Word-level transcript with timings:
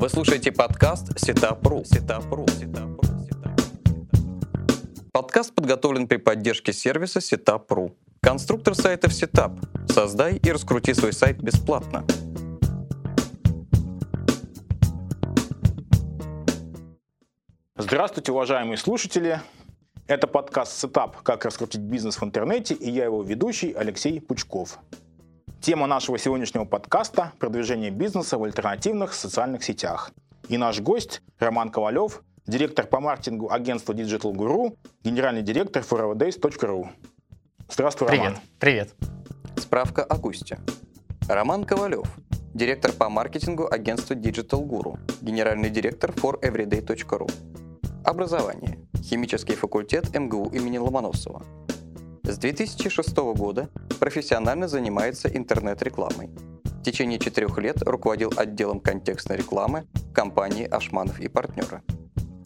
Вы 0.00 0.08
слушаете 0.08 0.50
подкаст 0.50 1.18
Сетапру. 1.18 1.84
Сетапру. 1.84 2.46
Подкаст 5.12 5.54
подготовлен 5.54 6.08
при 6.08 6.16
поддержке 6.16 6.72
сервиса 6.72 7.18
Setup.ru. 7.18 7.94
Конструктор 8.22 8.74
сайтов 8.74 9.12
Setup. 9.12 9.60
Создай 9.92 10.36
и 10.38 10.50
раскрути 10.52 10.94
свой 10.94 11.12
сайт 11.12 11.42
бесплатно. 11.42 12.06
Здравствуйте, 17.76 18.32
уважаемые 18.32 18.78
слушатели. 18.78 19.38
Это 20.06 20.26
подкаст 20.26 20.82
Setup 20.82 21.16
«Как 21.22 21.44
раскрутить 21.44 21.82
бизнес 21.82 22.18
в 22.18 22.24
интернете» 22.24 22.72
и 22.72 22.90
я 22.90 23.04
его 23.04 23.22
ведущий 23.22 23.72
Алексей 23.72 24.18
Пучков. 24.18 24.78
Тема 25.60 25.86
нашего 25.86 26.16
сегодняшнего 26.16 26.64
подкаста– 26.64 27.34
продвижение 27.38 27.90
бизнеса 27.90 28.38
в 28.38 28.44
альтернативных 28.44 29.12
социальных 29.12 29.62
сетях. 29.62 30.10
И 30.48 30.56
наш 30.56 30.80
гость 30.80 31.20
Роман 31.38 31.68
Ковалев, 31.68 32.22
директор 32.46 32.86
по 32.86 32.98
маркетингу 32.98 33.52
агентства 33.52 33.92
Digital 33.92 34.32
Guru, 34.32 34.78
генеральный 35.04 35.42
директор 35.42 35.82
foreverdays.ru. 35.82 36.88
Здравствуй, 37.68 38.08
Привет. 38.08 38.24
Роман. 38.24 38.40
Привет. 38.58 38.94
Справка 39.58 40.02
о 40.02 40.16
госте. 40.16 40.58
Роман 41.28 41.66
Ковалев, 41.66 42.08
директор 42.54 42.92
по 42.92 43.10
маркетингу 43.10 43.70
агентства 43.70 44.14
Digital 44.14 44.66
Guru, 44.66 44.98
генеральный 45.20 45.68
директор 45.68 46.10
foreveryday.ru. 46.12 47.30
Образование. 48.06 48.78
Химический 49.02 49.56
факультет 49.56 50.08
МГУ 50.18 50.48
имени 50.54 50.78
Ломоносова. 50.78 51.42
С 52.30 52.38
2006 52.38 53.16
года 53.34 53.70
профессионально 53.98 54.68
занимается 54.68 55.28
интернет-рекламой. 55.28 56.28
В 56.62 56.82
течение 56.84 57.18
четырех 57.18 57.58
лет 57.58 57.82
руководил 57.82 58.32
отделом 58.36 58.78
контекстной 58.78 59.38
рекламы 59.38 59.88
компании 60.14 60.64
«Ашманов 60.64 61.18
и 61.18 61.26
партнеры». 61.26 61.82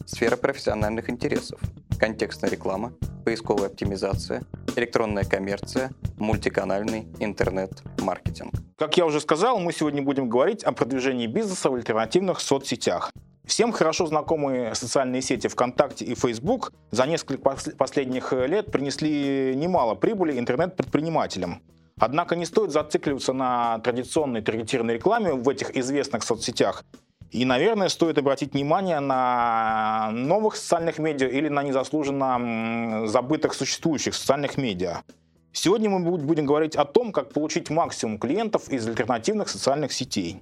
Сфера 0.07 0.37
профессиональных 0.37 1.11
интересов. 1.11 1.59
Контекстная 1.99 2.49
реклама, 2.49 2.93
поисковая 3.25 3.67
оптимизация, 3.67 4.41
электронная 4.75 5.23
коммерция, 5.23 5.91
мультиканальный 6.17 7.07
интернет-маркетинг. 7.19 8.53
Как 8.79 8.97
я 8.97 9.05
уже 9.05 9.21
сказал, 9.21 9.59
мы 9.59 9.71
сегодня 9.71 10.01
будем 10.01 10.29
говорить 10.29 10.63
о 10.63 10.71
продвижении 10.71 11.27
бизнеса 11.27 11.69
в 11.69 11.75
альтернативных 11.75 12.39
соцсетях. 12.39 13.11
Всем 13.45 13.71
хорошо 13.71 14.07
знакомые 14.07 14.73
социальные 14.73 15.21
сети 15.21 15.47
ВКонтакте 15.47 16.03
и 16.03 16.15
Facebook 16.15 16.73
за 16.91 17.05
несколько 17.05 17.49
пос- 17.49 17.75
последних 17.75 18.33
лет 18.33 18.71
принесли 18.71 19.53
немало 19.55 19.93
прибыли 19.93 20.39
интернет-предпринимателям. 20.39 21.61
Однако 21.99 22.35
не 22.35 22.45
стоит 22.45 22.71
зацикливаться 22.71 23.33
на 23.33 23.79
традиционной 23.79 24.41
таргетированной 24.41 24.95
рекламе 24.95 25.33
в 25.33 25.47
этих 25.47 25.77
известных 25.77 26.23
соцсетях. 26.23 26.83
И, 27.31 27.45
наверное, 27.45 27.89
стоит 27.89 28.17
обратить 28.17 28.53
внимание 28.53 28.99
на 28.99 30.09
новых 30.11 30.55
социальных 30.55 30.99
медиа 30.99 31.27
или 31.27 31.47
на 31.47 31.63
незаслуженно 31.63 33.07
забытых 33.07 33.53
существующих 33.53 34.15
социальных 34.15 34.57
медиа. 34.57 35.03
Сегодня 35.51 35.89
мы 35.89 35.99
буд- 35.99 36.23
будем 36.23 36.45
говорить 36.45 36.75
о 36.75 36.85
том, 36.85 37.11
как 37.11 37.31
получить 37.31 37.69
максимум 37.69 38.17
клиентов 38.17 38.69
из 38.69 38.87
альтернативных 38.87 39.49
социальных 39.49 39.93
сетей. 39.93 40.41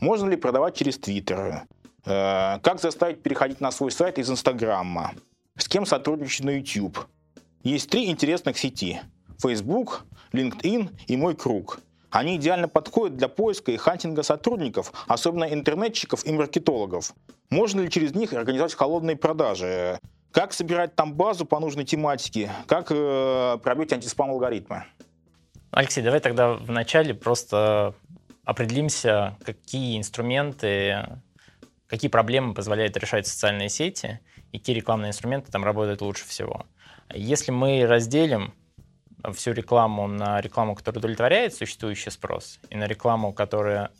Можно 0.00 0.30
ли 0.30 0.36
продавать 0.36 0.74
через 0.74 0.98
Твиттер? 0.98 1.62
Э, 2.04 2.58
Как 2.62 2.80
заставить 2.80 3.22
переходить 3.22 3.60
на 3.60 3.70
свой 3.70 3.90
сайт 3.90 4.18
из 4.18 4.30
Инстаграма? 4.30 5.12
С 5.56 5.68
кем 5.68 5.86
сотрудничать 5.86 6.44
на 6.44 6.50
YouTube? 6.50 6.98
Есть 7.62 7.90
три 7.90 8.10
интересных 8.10 8.58
сети– 8.58 9.00
Facebook, 9.42 10.04
LinkedIn 10.32 10.90
и 11.06 11.16
Мой 11.16 11.34
Круг. 11.34 11.80
Они 12.10 12.36
идеально 12.36 12.68
подходят 12.68 13.16
для 13.16 13.28
поиска 13.28 13.70
и 13.70 13.76
хантинга 13.76 14.22
сотрудников, 14.22 14.92
особенно 15.06 15.44
интернетчиков 15.44 16.26
и 16.26 16.32
маркетологов. 16.32 17.12
Можно 17.50 17.82
ли 17.82 17.90
через 17.90 18.14
них 18.14 18.32
организовать 18.32 18.74
холодные 18.74 19.16
продажи? 19.16 20.00
Как 20.32 20.52
собирать 20.52 20.94
там 20.94 21.14
базу 21.14 21.44
по 21.44 21.60
нужной 21.60 21.84
тематике? 21.84 22.50
Как 22.66 22.90
э, 22.90 23.58
пробить 23.62 23.92
антиспам-алгоритмы? 23.92 24.84
Алексей, 25.70 26.02
давай 26.02 26.20
тогда 26.20 26.54
вначале 26.54 27.14
просто 27.14 27.94
определимся, 28.44 29.36
какие 29.44 29.98
инструменты, 29.98 31.20
какие 31.90 32.08
проблемы 32.08 32.54
позволяют 32.54 32.96
решать 32.96 33.26
социальные 33.26 33.68
сети 33.68 34.20
и 34.52 34.58
какие 34.58 34.76
рекламные 34.76 35.10
инструменты 35.10 35.50
там 35.50 35.64
работают 35.64 36.00
лучше 36.00 36.24
всего. 36.26 36.64
Если 37.12 37.50
мы 37.50 37.84
разделим 37.84 38.54
всю 39.34 39.52
рекламу 39.52 40.06
на 40.06 40.40
рекламу, 40.40 40.76
которая 40.76 41.00
удовлетворяет 41.00 41.52
существующий 41.52 42.10
спрос, 42.10 42.60
и 42.70 42.76
на 42.76 42.86
рекламу, 42.86 43.32
которая 43.32 43.90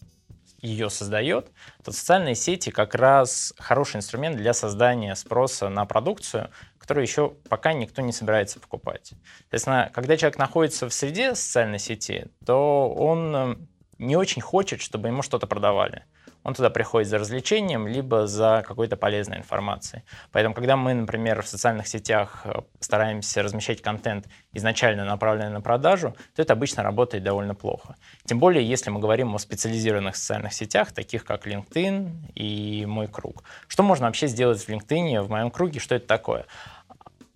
ее 0.62 0.88
создает, 0.88 1.50
то 1.82 1.90
социальные 1.90 2.36
сети 2.36 2.70
как 2.70 2.94
раз 2.94 3.52
хороший 3.58 3.96
инструмент 3.96 4.36
для 4.36 4.52
создания 4.52 5.14
спроса 5.16 5.68
на 5.68 5.84
продукцию, 5.84 6.50
которую 6.78 7.04
еще 7.04 7.30
пока 7.48 7.72
никто 7.72 8.02
не 8.02 8.12
собирается 8.12 8.60
покупать. 8.60 9.14
Соответственно, 9.40 9.90
когда 9.92 10.16
человек 10.16 10.38
находится 10.38 10.88
в 10.88 10.92
среде 10.92 11.34
социальной 11.34 11.78
сети, 11.78 12.26
то 12.44 12.90
он 12.90 13.34
э, 13.34 13.56
не 13.98 14.16
очень 14.16 14.42
хочет, 14.42 14.80
чтобы 14.80 15.08
ему 15.08 15.22
что-то 15.22 15.46
продавали. 15.46 16.04
Он 16.42 16.54
туда 16.54 16.70
приходит 16.70 17.08
за 17.08 17.18
развлечением, 17.18 17.86
либо 17.86 18.26
за 18.26 18.64
какой-то 18.66 18.96
полезной 18.96 19.38
информацией. 19.38 20.02
Поэтому, 20.32 20.54
когда 20.54 20.76
мы, 20.76 20.94
например, 20.94 21.42
в 21.42 21.48
социальных 21.48 21.86
сетях 21.86 22.42
э, 22.44 22.60
стараемся 22.80 23.42
размещать 23.42 23.82
контент 23.82 24.26
изначально 24.52 25.04
направленный 25.04 25.52
на 25.52 25.60
продажу, 25.60 26.16
то 26.34 26.42
это 26.42 26.54
обычно 26.54 26.82
работает 26.82 27.22
довольно 27.22 27.54
плохо. 27.54 27.96
Тем 28.24 28.38
более, 28.38 28.66
если 28.66 28.90
мы 28.90 29.00
говорим 29.00 29.34
о 29.34 29.38
специализированных 29.38 30.16
социальных 30.16 30.52
сетях, 30.54 30.92
таких 30.92 31.24
как 31.24 31.46
LinkedIn 31.46 32.32
и 32.34 32.86
Мой 32.86 33.06
Круг. 33.06 33.44
Что 33.68 33.82
можно 33.82 34.06
вообще 34.06 34.26
сделать 34.26 34.62
в 34.62 34.68
LinkedIn, 34.68 35.20
в 35.22 35.30
моем 35.30 35.50
круге, 35.50 35.80
что 35.80 35.94
это 35.94 36.06
такое? 36.06 36.46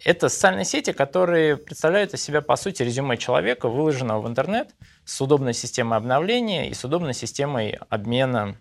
Это 0.04 0.28
социальные 0.28 0.66
сети, 0.66 0.92
которые 0.92 1.56
представляют 1.56 2.12
из 2.12 2.22
себя, 2.22 2.42
по 2.42 2.56
сути, 2.56 2.82
резюме 2.82 3.16
человека, 3.16 3.68
выложенного 3.68 4.20
в 4.20 4.28
интернет 4.28 4.74
с 5.04 5.18
удобной 5.20 5.54
системой 5.54 5.98
обновления 5.98 6.68
и 6.68 6.74
с 6.74 6.84
удобной 6.84 7.14
системой 7.14 7.78
обмена 7.88 8.56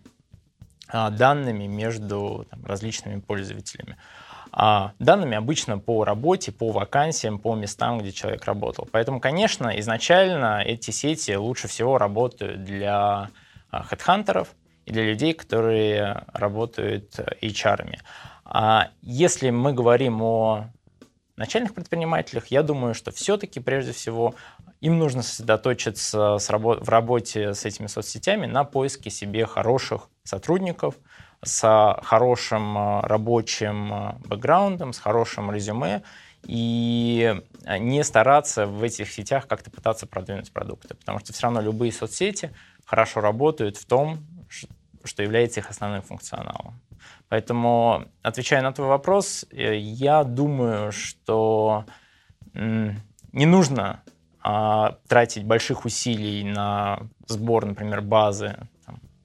данными 0.94 1.66
между 1.68 2.46
там, 2.50 2.64
различными 2.66 3.20
пользователями. 3.20 3.98
А, 4.52 4.94
данными 5.00 5.36
обычно 5.36 5.80
по 5.80 6.04
работе, 6.04 6.52
по 6.52 6.72
вакансиям, 6.72 7.40
по 7.40 7.56
местам, 7.56 8.00
где 8.00 8.12
человек 8.12 8.46
работал. 8.46 8.88
Поэтому, 8.92 9.20
конечно, 9.20 9.80
изначально 9.80 10.62
эти 10.64 10.92
сети 10.92 11.32
лучше 11.32 11.68
всего 11.68 11.98
работают 11.98 12.64
для 12.64 13.30
а, 13.72 13.84
хедхантеров 13.84 14.50
и 14.86 14.92
для 14.92 15.06
людей, 15.06 15.34
которые 15.34 16.26
работают 16.34 17.18
э, 17.18 17.26
HR-ами. 17.42 18.00
А 18.46 18.90
если 19.02 19.50
мы 19.50 19.74
говорим 19.74 20.22
о 20.22 20.66
начальных 21.36 21.74
предпринимателях, 21.74 22.48
я 22.48 22.62
думаю, 22.62 22.94
что 22.94 23.12
все-таки 23.12 23.60
прежде 23.60 23.92
всего 23.92 24.36
им 24.82 25.00
нужно 25.00 25.24
сосредоточиться 25.24 26.38
с 26.38 26.50
рабо- 26.50 26.84
в 26.84 26.90
работе 26.90 27.54
с 27.54 27.66
этими 27.66 27.88
соцсетями 27.88 28.46
на 28.46 28.66
поиске 28.66 29.10
себе 29.10 29.46
хороших 29.46 30.10
сотрудников 30.24 30.96
с 31.44 32.00
хорошим 32.04 32.78
э, 32.78 33.02
рабочим 33.02 33.94
э, 33.94 34.14
бэкграундом, 34.28 34.94
с 34.94 35.00
хорошим 35.00 35.52
резюме 35.52 36.04
и 36.44 37.42
не 37.80 38.04
стараться 38.04 38.66
в 38.66 38.84
этих 38.84 39.10
сетях 39.12 39.48
как-то 39.48 39.72
пытаться 39.72 40.06
продвинуть 40.06 40.52
продукты, 40.52 40.96
потому 40.96 41.20
что 41.20 41.32
все 41.32 41.44
равно 41.44 41.62
любые 41.62 41.94
соцсети 41.94 42.52
хорошо 42.86 43.22
работают 43.22 43.78
в 43.78 43.86
том, 43.86 44.20
что 45.06 45.24
является 45.24 45.62
их 45.62 45.70
основным 45.70 46.02
функционалом. 46.02 46.82
Поэтому, 47.30 48.06
отвечая 48.22 48.62
на 48.62 48.74
твой 48.74 48.88
вопрос, 48.88 49.46
э, 49.52 49.78
я 49.78 50.24
думаю, 50.24 50.92
что 50.92 51.86
не 52.54 53.46
нужно 53.48 54.04
а, 54.42 54.98
тратить 55.08 55.46
больших 55.46 55.86
усилий 55.86 56.44
на 56.44 57.00
сбор, 57.28 57.66
например, 57.66 58.02
базы 58.02 58.58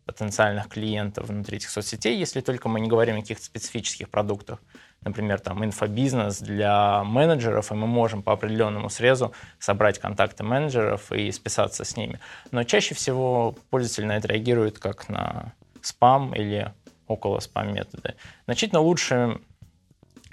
потенциальных 0.08 0.68
клиентов 0.68 1.28
внутри 1.28 1.58
этих 1.58 1.68
соцсетей, 1.68 2.16
если 2.16 2.40
только 2.40 2.70
мы 2.70 2.80
не 2.80 2.88
говорим 2.88 3.18
о 3.18 3.20
каких-то 3.20 3.44
специфических 3.44 4.08
продуктах. 4.08 4.58
Например, 5.02 5.38
там 5.38 5.62
инфобизнес 5.62 6.40
для 6.40 7.04
менеджеров, 7.04 7.70
и 7.70 7.74
мы 7.74 7.86
можем 7.86 8.22
по 8.22 8.32
определенному 8.32 8.88
срезу 8.88 9.34
собрать 9.58 9.98
контакты 9.98 10.44
менеджеров 10.44 11.12
и 11.12 11.30
списаться 11.30 11.84
с 11.84 11.94
ними. 11.94 12.20
Но 12.52 12.64
чаще 12.64 12.94
всего 12.94 13.54
пользователь 13.68 14.06
на 14.06 14.16
это 14.16 14.28
реагирует 14.28 14.78
как 14.78 15.10
на 15.10 15.52
спам 15.82 16.34
или 16.34 16.72
около 17.06 17.40
спам-методы. 17.40 18.14
Значительно 18.46 18.80
лучше, 18.80 19.38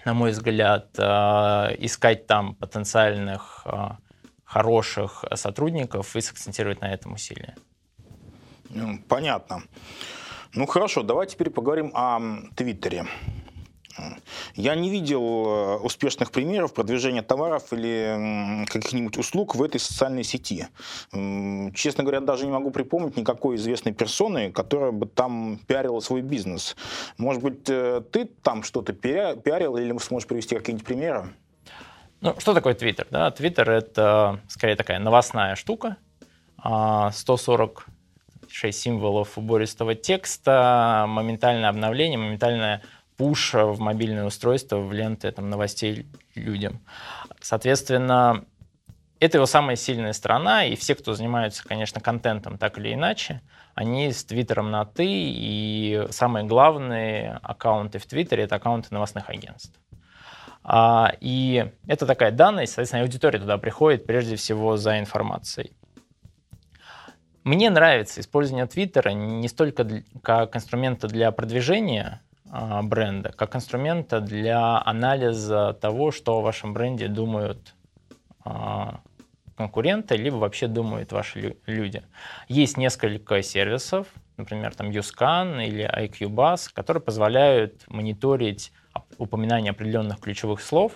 на 0.06 0.14
мой 0.14 0.32
взгляд, 0.32 0.88
э, 0.98 1.04
искать 1.80 2.28
там 2.28 2.56
потенциальных 2.56 3.64
э, 3.66 3.90
хороших 4.46 5.26
сотрудников 5.34 6.16
и 6.16 6.22
сакцентировать 6.22 6.80
на 6.80 6.94
этом 6.94 7.14
усилия. 7.14 7.56
Понятно. 9.08 9.64
Ну 10.54 10.66
хорошо, 10.66 11.04
давай 11.04 11.28
теперь 11.28 11.50
поговорим 11.50 11.92
о 11.94 12.20
Твиттере. 12.56 13.06
Я 14.56 14.76
не 14.76 14.90
видел 14.90 15.22
э, 15.22 15.76
успешных 15.78 16.32
примеров 16.32 16.74
продвижения 16.74 17.22
товаров 17.22 17.72
или 17.72 18.66
каких-нибудь 18.68 19.18
услуг 19.18 19.56
в 19.56 19.64
этой 19.64 19.80
социальной 19.80 20.24
сети. 20.24 20.68
Честно 21.12 22.04
говоря, 22.04 22.20
даже 22.20 22.46
не 22.46 22.52
могу 22.52 22.72
припомнить 22.72 23.16
никакой 23.16 23.56
известной 23.56 23.94
персоны, 23.94 24.52
которая 24.52 24.92
бы 24.92 25.06
там 25.06 25.60
пиарила 25.68 26.00
свой 26.02 26.22
бизнес. 26.22 26.76
Может 27.18 27.42
быть, 27.42 27.70
э, 27.70 28.02
ты 28.12 28.26
там 28.26 28.64
что-то 28.64 28.94
пиарил 28.94 29.78
или 29.78 29.98
сможешь 30.00 30.28
привести 30.28 30.56
какие-нибудь 30.56 30.86
примеры? 30.86 31.30
Ну, 32.22 32.36
что 32.40 32.54
такое 32.54 32.74
Твиттер? 32.74 33.08
Да, 33.12 33.32
Твиттер— 33.32 33.70
это 33.72 34.40
скорее 34.48 34.76
такая 34.76 35.00
новостная 35.00 35.56
штука. 35.56 35.98
А, 36.58 37.12
140 37.12 37.86
6 38.56 38.80
символов 38.80 39.38
убористого 39.38 39.96
текста, 39.96 41.06
моментальное 41.10 41.68
обновление, 41.68 42.18
моментальное 42.18 42.82
пуш 43.18 43.54
в 43.54 43.80
мобильное 43.80 44.24
устройство, 44.24 44.78
в 44.78 44.94
ленты 44.94 45.30
там, 45.32 45.50
новостей 45.50 46.06
людям. 46.36 46.80
Соответственно, 47.42 48.46
это 49.20 49.40
его 49.40 49.46
самая 49.46 49.76
сильная 49.76 50.14
сторона, 50.14 50.66
и 50.66 50.78
все, 50.78 50.96
кто 50.96 51.14
занимаются, 51.14 51.68
конечно, 51.68 52.00
контентом 52.00 52.58
так 52.58 52.78
или 52.78 52.94
иначе, 52.94 53.42
они 53.74 54.10
с 54.14 54.24
Твиттером 54.24 54.72
на 54.72 54.86
«ты», 54.86 55.06
и 55.06 56.08
самые 56.12 56.46
главные 56.46 57.40
аккаунты 57.44 58.00
в 58.00 58.06
Твиттере— 58.06 58.44
это 58.46 58.56
аккаунты 58.56 58.88
новостных 58.92 59.30
агентств. 59.30 59.78
А, 60.64 61.12
и 61.20 61.74
это 61.88 62.06
такая 62.06 62.32
данность, 62.32 62.72
соответственно, 62.72 63.04
аудитория 63.04 63.40
туда 63.40 63.58
приходит 63.58 64.06
прежде 64.06 64.38
всего 64.38 64.78
за 64.78 64.98
информацией. 64.98 65.74
Мне 67.46 67.70
нравится 67.70 68.22
использование 68.22 68.66
Твиттера 68.66 69.12
не 69.12 69.48
столько 69.48 69.88
как 70.24 70.56
инструмента 70.56 71.08
для 71.08 71.30
продвижения 71.32 72.24
а, 72.50 72.82
бренда, 72.82 73.32
как 73.34 73.56
инструмента 73.56 74.20
для 74.20 74.82
анализа 74.84 75.78
того, 75.80 76.12
что 76.12 76.40
о 76.40 76.42
вашем 76.42 76.74
бренде 76.74 77.08
думают 77.08 77.76
а, 78.44 79.00
конкуренты, 79.56 80.16
либо 80.16 80.38
вообще 80.38 80.66
думают 80.66 81.12
ваши 81.12 81.56
люди. 81.68 82.02
Есть 82.48 82.78
несколько 82.78 83.44
сервисов, 83.44 84.08
например, 84.38 84.74
там 84.74 84.90
YouScan 84.90 85.64
или 85.68 85.88
IQBus, 85.88 86.72
которые 86.74 87.04
позволяют 87.04 87.84
мониторить 87.88 88.72
упоминание 89.20 89.70
определенных 89.70 90.20
ключевых 90.20 90.62
слов 90.62 90.94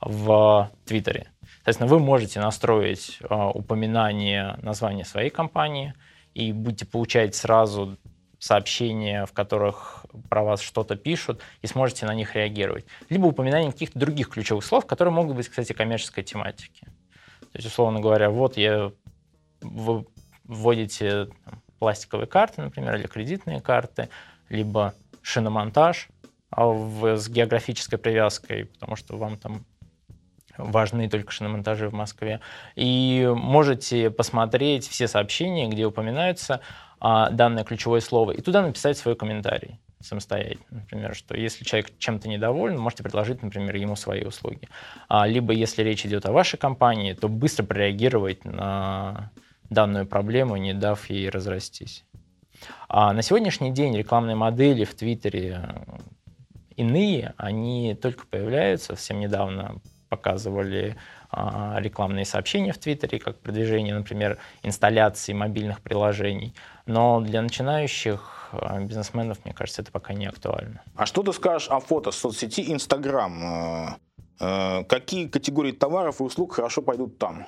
в 0.00 0.70
Твиттере. 0.84 1.32
Соответственно, 1.70 2.00
вы 2.00 2.04
можете 2.04 2.40
настроить 2.40 3.18
э, 3.20 3.32
упоминание 3.54 4.58
названия 4.60 5.04
своей 5.04 5.30
компании 5.30 5.94
и 6.34 6.50
будете 6.50 6.84
получать 6.84 7.36
сразу 7.36 7.96
сообщения, 8.40 9.24
в 9.24 9.32
которых 9.32 10.04
про 10.28 10.42
вас 10.42 10.62
что-то 10.62 10.96
пишут, 10.96 11.42
и 11.62 11.68
сможете 11.68 12.06
на 12.06 12.14
них 12.14 12.34
реагировать. 12.34 12.86
Либо 13.08 13.26
упоминание 13.26 13.70
каких-то 13.70 14.00
других 14.00 14.30
ключевых 14.30 14.64
слов, 14.64 14.84
которые 14.84 15.14
могут 15.14 15.36
быть, 15.36 15.48
кстати, 15.48 15.72
коммерческой 15.72 16.24
тематики. 16.24 16.86
То 17.40 17.56
есть, 17.58 17.68
условно 17.68 18.00
говоря, 18.00 18.30
вот 18.30 18.56
я, 18.56 18.90
вы 19.60 20.06
вводите 20.42 21.26
там, 21.44 21.62
пластиковые 21.78 22.26
карты, 22.26 22.62
например, 22.62 22.96
или 22.96 23.06
кредитные 23.06 23.60
карты, 23.60 24.08
либо 24.48 24.92
шиномонтаж– 25.22 26.08
а 26.50 26.66
в, 26.66 27.16
с 27.16 27.28
географической 27.28 27.98
привязкой, 27.98 28.64
потому 28.66 28.96
что 28.96 29.16
вам 29.16 29.36
там 29.36 29.64
важны 30.56 31.08
только 31.08 31.32
шиномонтажи 31.32 31.88
в 31.88 31.92
Москве. 31.92 32.40
И 32.74 33.30
можете 33.34 34.10
посмотреть 34.10 34.88
все 34.88 35.08
сообщения, 35.08 35.68
где 35.68 35.84
упоминаются 35.84 36.60
а, 37.00 37.30
данное 37.30 37.64
ключевое 37.64 38.00
слово, 38.00 38.32
и 38.32 38.40
туда 38.40 38.62
написать 38.62 38.98
свой 38.98 39.16
комментарий 39.16 39.78
самостоятельно. 40.00 40.64
Например, 40.70 41.14
что 41.14 41.36
если 41.36 41.64
человек 41.64 41.92
чем-то 41.98 42.28
недоволен, 42.28 42.78
можете 42.78 43.02
предложить, 43.02 43.42
например, 43.42 43.76
ему 43.76 43.96
свои 43.96 44.24
услуги. 44.24 44.68
А, 45.08 45.26
либо 45.26 45.52
если 45.52 45.82
речь 45.82 46.06
идет 46.06 46.26
о 46.26 46.32
вашей 46.32 46.58
компании, 46.58 47.12
то 47.12 47.28
быстро 47.28 47.64
прореагировать 47.64 48.44
на 48.44 49.30
данную 49.68 50.06
проблему, 50.06 50.56
не 50.56 50.74
дав 50.74 51.08
ей 51.10 51.28
разрастись. 51.28 52.04
А 52.88 53.12
на 53.12 53.22
сегодняшний 53.22 53.70
день 53.72 53.96
рекламные 53.96 54.36
модели 54.36 54.84
в 54.84 54.94
Твиттере 54.94 55.74
Иные, 56.76 57.34
они 57.36 57.94
только 57.94 58.26
появляются. 58.26 58.96
Совсем 58.96 59.20
недавно 59.20 59.76
показывали 60.10 60.96
а, 61.30 61.76
рекламные 61.78 62.26
сообщения 62.26 62.72
в 62.72 62.78
Твиттере, 62.78 63.18
как 63.18 63.38
продвижение, 63.38 63.94
например, 63.94 64.36
инсталляции 64.62 65.32
мобильных 65.32 65.80
приложений. 65.80 66.54
Но 66.84 67.20
для 67.20 67.40
начинающих 67.40 68.50
а, 68.52 68.80
бизнесменов, 68.80 69.38
мне 69.44 69.54
кажется, 69.54 69.80
это 69.80 69.90
пока 69.90 70.12
не 70.12 70.26
актуально. 70.26 70.82
А 70.96 71.06
что 71.06 71.22
ты 71.22 71.32
скажешь 71.32 71.68
о 71.70 71.80
фото 71.80 72.10
соцсети 72.10 72.70
Инстаграм? 72.72 73.96
Э, 74.40 74.84
какие 74.84 75.28
категории 75.28 75.72
товаров 75.72 76.20
и 76.20 76.24
услуг 76.24 76.54
хорошо 76.54 76.82
пойдут 76.82 77.18
там? 77.18 77.46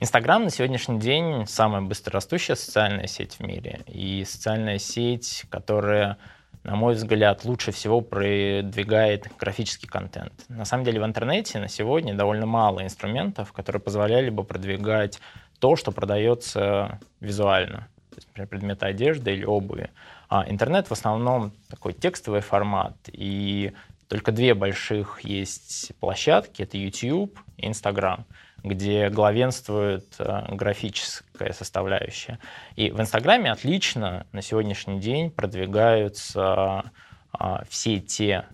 Инстаграм 0.00 0.42
на 0.42 0.50
сегодняшний 0.50 0.98
день 0.98 1.46
самая 1.46 1.82
быстрорастущая 1.82 2.56
социальная 2.56 3.06
сеть 3.06 3.34
в 3.34 3.40
мире. 3.40 3.82
И 3.86 4.24
социальная 4.24 4.78
сеть, 4.78 5.44
которая 5.50 6.18
на 6.64 6.76
мой 6.76 6.94
взгляд, 6.94 7.44
лучше 7.44 7.72
всего 7.72 8.00
продвигает 8.00 9.28
графический 9.38 9.86
контент. 9.86 10.32
На 10.48 10.64
самом 10.64 10.84
деле 10.84 11.00
в 11.00 11.04
интернете 11.04 11.58
на 11.58 11.68
сегодня 11.68 12.14
довольно 12.14 12.46
мало 12.46 12.82
инструментов, 12.82 13.52
которые 13.52 13.80
позволяли 13.80 14.30
бы 14.30 14.44
продвигать 14.44 15.20
то, 15.60 15.76
что 15.76 15.92
продается 15.92 16.98
визуально. 17.20 17.88
То 18.10 18.16
есть, 18.16 18.28
например, 18.28 18.48
предметы 18.48 18.86
одежды 18.86 19.32
или 19.34 19.44
обуви. 19.44 19.90
А 20.28 20.44
интернет 20.48 20.88
в 20.88 20.92
основном 20.92 21.52
такой 21.68 21.92
текстовый 21.92 22.40
формат, 22.40 22.96
и 23.12 23.72
только 24.08 24.32
две 24.32 24.54
больших 24.54 25.20
есть 25.20 25.92
площадки, 26.00 26.62
это 26.62 26.78
YouTube 26.78 27.38
и 27.58 27.66
Instagram 27.66 28.24
где 28.64 29.10
главенствует 29.10 30.16
э, 30.18 30.54
графическая 30.54 31.52
составляющая. 31.52 32.38
И 32.76 32.90
в 32.90 32.98
Инстаграме 32.98 33.52
отлично 33.52 34.26
на 34.32 34.40
сегодняшний 34.40 34.98
день 35.00 35.30
продвигаются 35.30 36.90
а, 37.30 37.64
все 37.68 38.00
те 38.00 38.46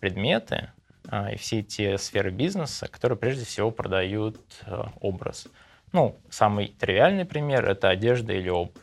предметы 0.00 0.70
а, 1.06 1.32
и 1.32 1.36
все 1.36 1.62
те 1.62 1.98
сферы 1.98 2.30
бизнеса, 2.30 2.88
которые 2.88 3.18
прежде 3.18 3.44
всего 3.44 3.70
продают 3.70 4.38
э, 4.64 4.84
образ. 5.00 5.48
Ну, 5.92 6.18
самый 6.30 6.68
тривиальный 6.68 7.26
пример— 7.26 7.68
это 7.68 7.90
одежда 7.90 8.32
или 8.32 8.48
обувь. 8.48 8.82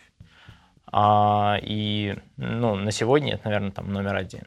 А, 0.91 1.57
и 1.63 2.15
ну, 2.37 2.75
на 2.75 2.91
сегодня 2.91 3.33
это, 3.33 3.45
наверное, 3.45 3.71
там 3.71 3.91
номер 3.91 4.15
один. 4.15 4.43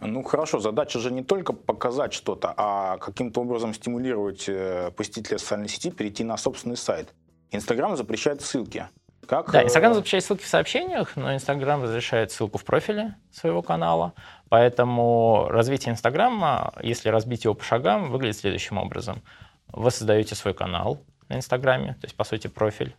Ну 0.00 0.22
хорошо, 0.22 0.60
задача 0.60 0.98
же 0.98 1.10
не 1.10 1.22
только 1.22 1.52
показать 1.52 2.12
что-то, 2.12 2.52
а 2.56 2.98
каким-то 2.98 3.40
образом 3.40 3.72
стимулировать 3.72 4.44
э, 4.48 4.90
посетителя 4.96 5.38
социальной 5.38 5.68
сети 5.68 5.90
перейти 5.90 6.22
на 6.22 6.36
собственный 6.36 6.76
сайт. 6.76 7.14
Инстаграм 7.50 7.96
запрещает 7.96 8.42
ссылки. 8.42 8.88
Как, 9.26 9.50
да, 9.50 9.64
Инстаграм 9.64 9.92
э, 9.92 9.94
запрещает 9.94 10.24
ссылки 10.24 10.42
в 10.42 10.48
сообщениях, 10.48 11.16
но 11.16 11.34
Инстаграм 11.34 11.82
разрешает 11.82 12.30
ссылку 12.30 12.58
в 12.58 12.64
профиле 12.64 13.16
своего 13.32 13.62
канала. 13.62 14.12
Поэтому 14.50 15.46
развитие 15.48 15.92
Инстаграма, 15.92 16.74
если 16.82 17.08
разбить 17.08 17.44
его 17.44 17.54
по 17.54 17.64
шагам, 17.64 18.10
выглядит 18.10 18.36
следующим 18.36 18.78
образом. 18.78 19.22
Вы 19.68 19.90
создаете 19.90 20.34
свой 20.34 20.54
канал 20.54 21.02
на 21.28 21.36
Инстаграме, 21.36 21.94
то 21.94 22.04
есть, 22.04 22.16
по 22.16 22.24
сути, 22.24 22.46
профиль 22.46 22.94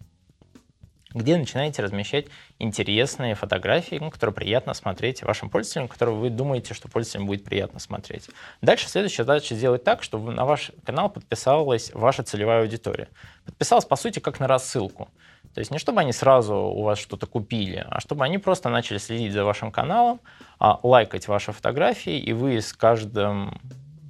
где 1.14 1.38
начинаете 1.38 1.82
размещать 1.82 2.26
интересные 2.60 3.36
фотографии, 3.36 3.98
ну, 4.00 4.12
которые 4.12 4.34
приятно 4.34 4.74
смотреть 4.74 5.24
вашим 5.24 5.50
пользователям, 5.50 5.88
которые 5.88 6.16
вы 6.16 6.30
думаете, 6.30 6.74
что 6.74 6.90
пользователям 6.90 7.28
будет 7.28 7.44
приятно 7.44 7.80
смотреть. 7.80 8.30
Дальше 8.62 8.90
следующая 8.90 9.24
задача 9.24 9.56
сделать 9.56 9.84
так, 9.84 10.04
чтобы 10.04 10.32
на 10.32 10.46
ваш 10.46 10.72
канал 10.86 11.10
подписалась 11.10 11.92
ваша 11.94 12.24
целевая 12.24 12.62
аудитория. 12.62 13.10
Подписалась, 13.46 13.86
по 13.86 13.96
сути, 13.96 14.20
как 14.20 14.40
на 14.40 14.48
рассылку. 14.48 15.10
То 15.54 15.60
есть 15.60 15.72
не 15.72 15.80
чтобы 15.80 16.02
они 16.02 16.12
сразу 16.12 16.56
у 16.56 16.84
вас 16.84 17.00
что-то 17.00 17.26
купили, 17.26 17.84
а 17.90 18.00
чтобы 18.00 18.24
они 18.24 18.38
просто 18.38 18.70
начали 18.70 19.00
следить 19.00 19.34
за 19.34 19.44
вашим 19.44 19.72
каналом, 19.72 20.20
а, 20.60 20.80
лайкать 20.84 21.28
ваши 21.28 21.52
фотографии, 21.52 22.20
и 22.20 22.34
вы 22.34 22.62
с 22.62 22.74
каждым 22.74 23.60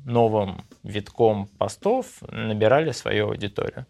новым 0.04 0.66
витком 0.84 1.48
постов 1.58 2.08
набирали 2.32 2.92
свою 2.92 3.28
аудиторию. 3.28 3.86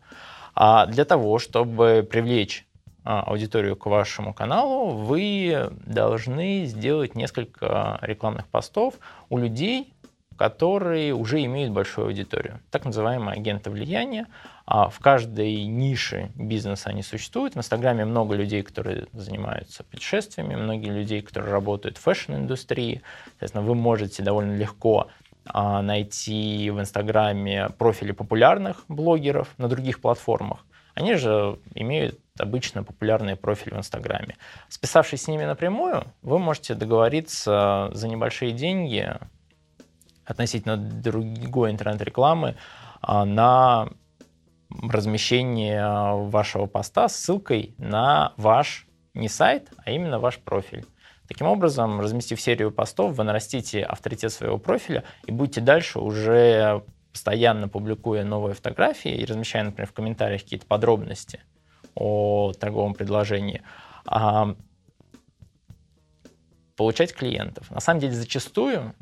А 0.54 0.88
для 0.88 1.06
того, 1.06 1.40
чтобы 1.40 2.08
привлечь 2.10 2.67
аудиторию 3.08 3.76
к 3.76 3.86
вашему 3.86 4.34
каналу, 4.34 4.90
вы 4.90 5.70
должны 5.86 6.66
сделать 6.66 7.16
несколько 7.16 8.00
рекламных 8.02 8.48
постов 8.48 8.96
у 9.30 9.38
людей, 9.38 9.94
которые 10.38 11.14
уже 11.14 11.44
имеют 11.46 11.72
большую 11.72 12.08
аудиторию. 12.08 12.60
Так 12.70 12.86
называемые 12.86 13.34
агенты 13.34 13.70
влияния. 13.70 14.28
А 14.66 14.90
в 14.90 15.00
каждой 15.00 15.64
нише 15.64 16.32
бизнеса 16.36 16.90
они 16.90 17.02
существуют. 17.02 17.56
В 17.56 17.58
Инстаграме 17.58 18.06
много 18.06 18.36
людей, 18.36 18.62
которые 18.62 19.08
занимаются 19.14 19.84
путешествиями, 19.84 20.56
многие 20.56 20.90
людей, 20.90 21.22
которые 21.22 21.52
работают 21.52 21.98
в 21.98 22.02
фэшн-индустрии. 22.02 23.02
Соответственно, 23.32 23.64
вы 23.64 23.76
можете 23.76 24.22
довольно 24.22 24.56
легко 24.56 25.08
а, 25.46 25.82
найти 25.82 26.70
в 26.70 26.80
Инстаграме 26.80 27.70
профили 27.78 28.12
популярных 28.12 28.84
блогеров 28.90 29.54
на 29.58 29.70
других 29.70 30.02
платформах. 30.02 30.66
Они 30.94 31.16
же 31.16 31.58
имеют 31.74 32.20
обычно 32.42 32.84
популярные 32.84 33.36
профили 33.36 33.74
в 33.74 33.78
Инстаграме. 33.78 34.38
Списавшись 34.70 35.24
с 35.24 35.28
ними 35.28 35.46
напрямую, 35.46 36.04
вы 36.22 36.40
можете 36.40 36.76
договориться 36.76 37.90
за 37.94 38.08
небольшие 38.08 38.52
деньги 38.52 39.14
относительно 40.26 40.78
другой 40.78 41.72
интернет-рекламы 41.72 42.56
на 43.02 43.90
размещение 44.70 46.28
вашего 46.30 46.66
поста 46.66 47.08
с 47.08 47.16
ссылкой 47.16 47.74
на 47.78 48.34
ваш 48.36 48.88
не 49.14 49.30
сайт, 49.30 49.70
а 49.86 49.92
именно 49.92 50.20
ваш 50.20 50.40
профиль. 50.40 50.86
Таким 51.28 51.48
образом, 51.48 52.00
разместив 52.00 52.40
серию 52.40 52.72
постов, 52.72 53.14
вы 53.16 53.24
нарастите 53.24 53.84
авторитет 53.84 54.32
своего 54.32 54.58
профиля 54.58 55.04
и 55.26 55.32
будете 55.32 55.62
дальше 55.62 56.00
уже 56.00 56.84
постоянно 57.12 57.68
публикуя 57.68 58.24
новые 58.24 58.54
фотографии 58.54 59.12
и 59.12 59.26
размещая, 59.26 59.64
например, 59.64 59.90
в 59.90 59.94
комментариях 59.94 60.44
какие-то 60.44 60.68
подробности 60.68 61.40
о 61.98 62.54
торговом 62.54 62.94
предложении, 62.94 63.62
а, 64.06 64.56
получать 66.76 67.14
клиентов. 67.14 67.70
На 67.72 67.80
самом 67.80 68.00
деле, 68.00 68.14
зачастую 68.14 68.94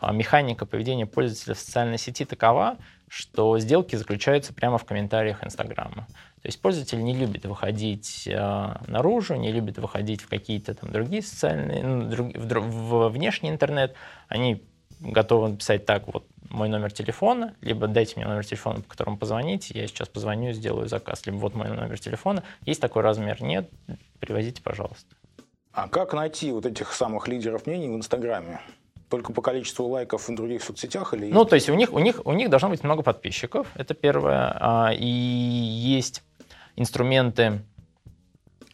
а, 0.00 0.12
механика 0.12 0.66
поведения 0.66 1.06
пользователя 1.06 1.54
в 1.54 1.58
социальной 1.58 1.98
сети 1.98 2.24
такова, 2.24 2.76
что 3.08 3.58
сделки 3.58 3.96
заключаются 3.96 4.52
прямо 4.52 4.78
в 4.78 4.84
комментариях 4.84 5.44
Инстаграма. 5.44 6.06
То 6.42 6.48
есть 6.48 6.60
пользователь 6.60 7.02
не 7.02 7.14
любит 7.14 7.46
выходить 7.46 8.26
э, 8.26 8.76
наружу, 8.86 9.36
не 9.36 9.52
любит 9.52 9.78
выходить 9.78 10.20
в 10.20 10.28
какие-то 10.28 10.74
там 10.74 10.90
другие 10.90 11.22
социальные, 11.22 11.82
ну, 11.84 12.08
друг, 12.10 12.36
в, 12.36 12.68
в 12.68 13.08
внешний 13.08 13.50
интернет. 13.50 13.94
Они 14.28 14.62
готовы 15.00 15.48
написать 15.48 15.86
так, 15.86 16.06
вот 16.12 16.26
мой 16.54 16.68
номер 16.68 16.92
телефона, 16.92 17.54
либо 17.60 17.86
дайте 17.86 18.14
мне 18.16 18.26
номер 18.26 18.44
телефона, 18.44 18.80
по 18.80 18.88
которому 18.88 19.18
позвонить, 19.18 19.70
я 19.70 19.86
сейчас 19.86 20.08
позвоню, 20.08 20.52
сделаю 20.52 20.88
заказ, 20.88 21.26
либо 21.26 21.36
вот 21.36 21.54
мой 21.54 21.68
номер 21.68 21.98
телефона. 21.98 22.42
Есть 22.62 22.80
такой 22.80 23.02
размер? 23.02 23.42
Нет? 23.42 23.68
Привозите, 24.20 24.62
пожалуйста. 24.62 25.14
А 25.72 25.88
как 25.88 26.14
найти 26.14 26.52
вот 26.52 26.66
этих 26.66 26.92
самых 26.92 27.26
лидеров 27.28 27.66
мнений 27.66 27.88
в 27.88 27.96
Инстаграме? 27.96 28.60
Только 29.10 29.32
по 29.32 29.42
количеству 29.42 29.86
лайков 29.86 30.28
в 30.28 30.34
других 30.34 30.62
соцсетях 30.62 31.12
или? 31.14 31.30
Ну, 31.30 31.44
то 31.44 31.56
есть 31.56 31.68
у 31.68 31.74
них 31.74 31.92
у 31.92 31.98
них 31.98 32.22
у 32.24 32.32
них 32.32 32.48
должно 32.48 32.68
быть 32.68 32.82
много 32.84 33.02
подписчиков, 33.02 33.66
это 33.74 33.94
первое, 33.94 34.56
а, 34.60 34.92
и 34.92 35.06
есть 35.06 36.22
инструменты 36.76 37.62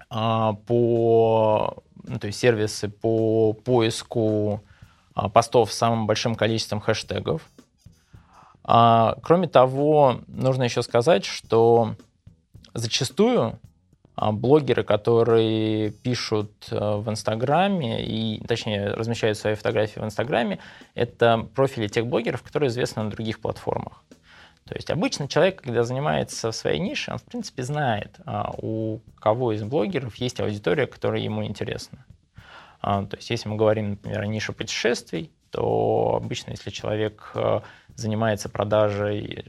а, 0.09 0.55
по, 0.67 1.83
ну, 2.05 2.19
то 2.19 2.27
есть 2.27 2.39
сервисы 2.39 2.89
по 2.89 3.53
поиску 3.53 4.63
а, 5.15 5.29
постов 5.29 5.73
с 5.73 5.77
самым 5.77 6.07
большим 6.07 6.35
количеством 6.35 6.81
хэштегов. 6.81 7.43
А, 8.65 9.17
кроме 9.23 9.49
того, 9.49 10.21
нужно 10.27 10.65
еще 10.65 10.83
сказать, 10.83 11.25
что 11.25 11.95
зачастую 12.75 13.59
блогеры, 14.17 14.83
которые 14.85 15.91
пишут 15.91 16.53
в 16.71 17.09
Инстаграме 17.09 18.05
и, 18.05 18.45
точнее, 18.47 18.89
размещают 18.89 19.39
свои 19.39 19.55
фотографии 19.55 19.99
в 19.99 20.05
Инстаграме, 20.05 20.59
это 20.95 21.49
профили 21.55 21.89
тех 21.89 22.07
блогеров, 22.07 22.43
которые 22.43 22.69
известны 22.69 23.05
на 23.05 23.11
других 23.11 23.41
платформах. 23.41 24.05
То 24.71 24.77
есть 24.77 24.89
обычно 24.89 25.27
человек, 25.27 25.63
когда 25.63 25.83
занимается 25.83 26.53
своей 26.53 26.79
нише, 26.79 27.11
он, 27.11 27.19
в 27.19 27.25
принципе, 27.25 27.65
знает, 27.65 28.21
а, 28.25 28.53
у 28.57 29.01
кого 29.19 29.53
из 29.53 29.65
блогеров 29.65 30.15
есть 30.17 30.39
аудитория, 30.39 30.87
которая 30.87 31.21
ему 31.21 31.45
интересна. 31.45 32.05
А, 32.81 33.05
то 33.05 33.17
есть 33.17 33.31
если 33.31 33.49
мы 33.49 33.57
говорим, 33.57 33.91
например, 33.91 34.21
о 34.21 34.27
нише 34.27 34.53
путешествий, 34.53 35.33
то 35.51 36.19
обычно, 36.23 36.53
если 36.53 36.71
человек 36.71 37.31
а, 37.35 37.63
занимается 37.97 38.49
продажей 38.49 39.45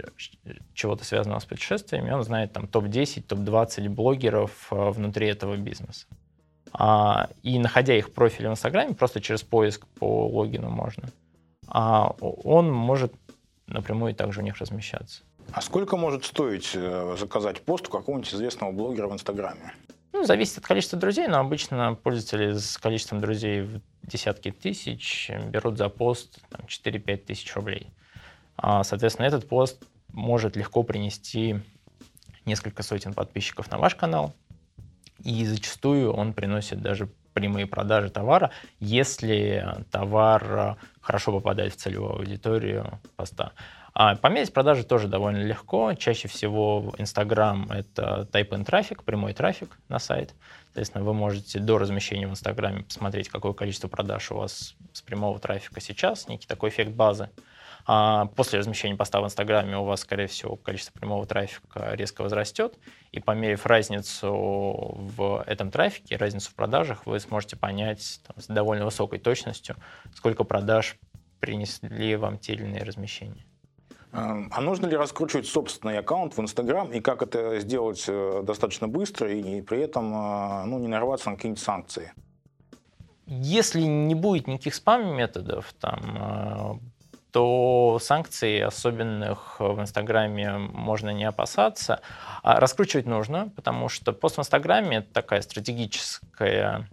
чего-то 0.73 1.03
связанного 1.05 1.39
с 1.39 1.45
путешествиями, 1.45 2.11
он 2.11 2.23
знает 2.23 2.53
там 2.53 2.67
топ-10, 2.67 3.23
топ-20 3.23 3.89
блогеров 3.89 4.67
внутри 4.69 5.27
этого 5.27 5.55
бизнеса. 5.57 6.07
И 7.43 7.59
находя 7.59 7.97
их 7.97 8.13
профили 8.13 8.47
в 8.47 8.51
Инстаграме, 8.51 8.93
просто 8.93 9.19
через 9.19 9.43
поиск 9.43 9.85
по 9.99 10.27
логину 10.27 10.69
можно, 10.69 11.09
он 11.67 12.71
может 12.71 13.13
напрямую 13.67 14.15
также 14.15 14.41
у 14.41 14.43
них 14.43 14.57
размещаться. 14.57 15.23
А 15.53 15.61
сколько 15.61 15.97
может 15.97 16.25
стоить 16.25 16.71
э, 16.75 17.15
заказать 17.19 17.61
пост 17.61 17.87
у 17.87 17.91
какого-нибудь 17.91 18.33
известного 18.33 18.71
блогера 18.71 19.07
в 19.07 19.13
Инстаграме? 19.13 19.73
Ну, 20.13 20.23
зависит 20.25 20.57
от 20.57 20.65
количества 20.65 20.99
друзей, 20.99 21.27
но 21.27 21.39
обычно 21.39 21.95
пользователи 21.95 22.53
с 22.57 22.77
количеством 22.77 23.21
друзей 23.21 23.61
в 23.61 23.81
десятки 24.03 24.51
тысяч 24.51 25.31
берут 25.47 25.77
за 25.77 25.89
пост 25.89 26.39
4-5 26.51 27.17
тысяч 27.17 27.55
рублей. 27.55 27.87
А, 28.57 28.83
соответственно, 28.83 29.25
этот 29.25 29.47
пост 29.47 29.83
может 30.09 30.55
легко 30.55 30.83
принести 30.83 31.59
несколько 32.45 32.83
сотен 32.83 33.13
подписчиков 33.13 33.71
на 33.71 33.77
ваш 33.77 33.95
канал, 33.95 34.33
и 35.23 35.45
зачастую 35.45 36.11
он 36.11 36.33
приносит 36.33 36.81
даже 36.81 37.07
прямые 37.33 37.65
продажи 37.65 38.09
товара, 38.09 38.51
если 38.79 39.65
товар 39.91 40.77
хорошо 40.99 41.31
попадает 41.31 41.73
в 41.73 41.77
целевую 41.77 42.17
аудиторию 42.17 42.99
поста. 43.15 43.53
А 44.03 44.15
померить 44.15 44.51
продажи 44.51 44.83
тоже 44.83 45.07
довольно 45.07 45.43
легко. 45.43 45.93
Чаще 45.93 46.27
всего 46.27 46.91
Instagram— 46.97 47.69
это 47.71 48.27
type-in 48.31 48.65
трафик, 48.65 49.03
прямой 49.03 49.33
трафик 49.33 49.77
на 49.89 49.99
сайт. 49.99 50.33
Соответственно, 50.63 51.03
вы 51.03 51.13
можете 51.13 51.59
до 51.59 51.77
размещения 51.77 52.25
в 52.25 52.31
Инстаграме 52.31 52.81
посмотреть, 52.81 53.29
какое 53.29 53.53
количество 53.53 53.89
продаж 53.89 54.31
у 54.31 54.37
вас 54.37 54.75
с 54.91 55.01
прямого 55.03 55.37
трафика 55.37 55.79
сейчас, 55.81 56.27
некий 56.27 56.47
такой 56.47 56.69
эффект 56.71 56.93
базы. 56.93 57.29
А 57.85 58.25
после 58.25 58.57
размещения 58.57 58.95
поста 58.95 59.21
в 59.21 59.25
Инстаграме 59.25 59.77
у 59.77 59.83
вас, 59.83 59.99
скорее 59.99 60.25
всего, 60.25 60.55
количество 60.55 60.97
прямого 60.97 61.27
трафика 61.27 61.93
резко 61.93 62.23
возрастет, 62.23 62.79
и 63.11 63.19
померив 63.19 63.67
разницу 63.67 64.31
в 64.33 65.43
этом 65.45 65.69
трафике, 65.69 66.15
разницу 66.15 66.49
в 66.49 66.55
продажах, 66.55 67.05
вы 67.05 67.19
сможете 67.19 67.55
понять 67.55 68.19
там, 68.25 68.41
с 68.41 68.47
довольно 68.47 68.85
высокой 68.85 69.19
точностью, 69.19 69.75
сколько 70.15 70.43
продаж 70.43 70.97
принесли 71.39 72.15
вам 72.15 72.39
те 72.39 72.53
или 72.53 72.63
иные 72.63 72.81
размещения. 72.81 73.45
А 74.11 74.59
нужно 74.59 74.87
ли 74.87 74.97
раскручивать 74.97 75.47
собственный 75.47 75.97
аккаунт 75.97 76.35
в 76.35 76.41
Инстаграм 76.41 76.91
и 76.91 76.99
как 76.99 77.21
это 77.21 77.59
сделать 77.61 78.03
э, 78.07 78.41
достаточно 78.43 78.89
быстро 78.89 79.31
и 79.31 79.61
при 79.61 79.79
этом 79.79 80.13
э, 80.13 80.65
ну, 80.65 80.79
не 80.79 80.89
нарваться 80.89 81.29
на 81.29 81.37
какие-нибудь 81.37 81.63
санкции? 81.63 82.11
Если 83.25 83.81
не 83.81 84.13
будет 84.13 84.47
никаких 84.47 84.75
спам-методов, 84.75 85.73
там, 85.79 86.17
э, 86.17 87.31
то 87.31 87.99
санкций 88.01 88.61
особенных 88.61 89.61
в 89.61 89.79
Инстаграме 89.79 90.57
можно 90.57 91.11
не 91.11 91.23
опасаться. 91.23 92.01
А 92.43 92.59
раскручивать 92.59 93.05
нужно, 93.05 93.49
потому 93.55 93.87
что 93.87 94.11
пост 94.11 94.35
в 94.35 94.41
Инстаграме— 94.41 94.97
это 94.97 95.13
такая 95.13 95.41
стратегическая 95.41 96.89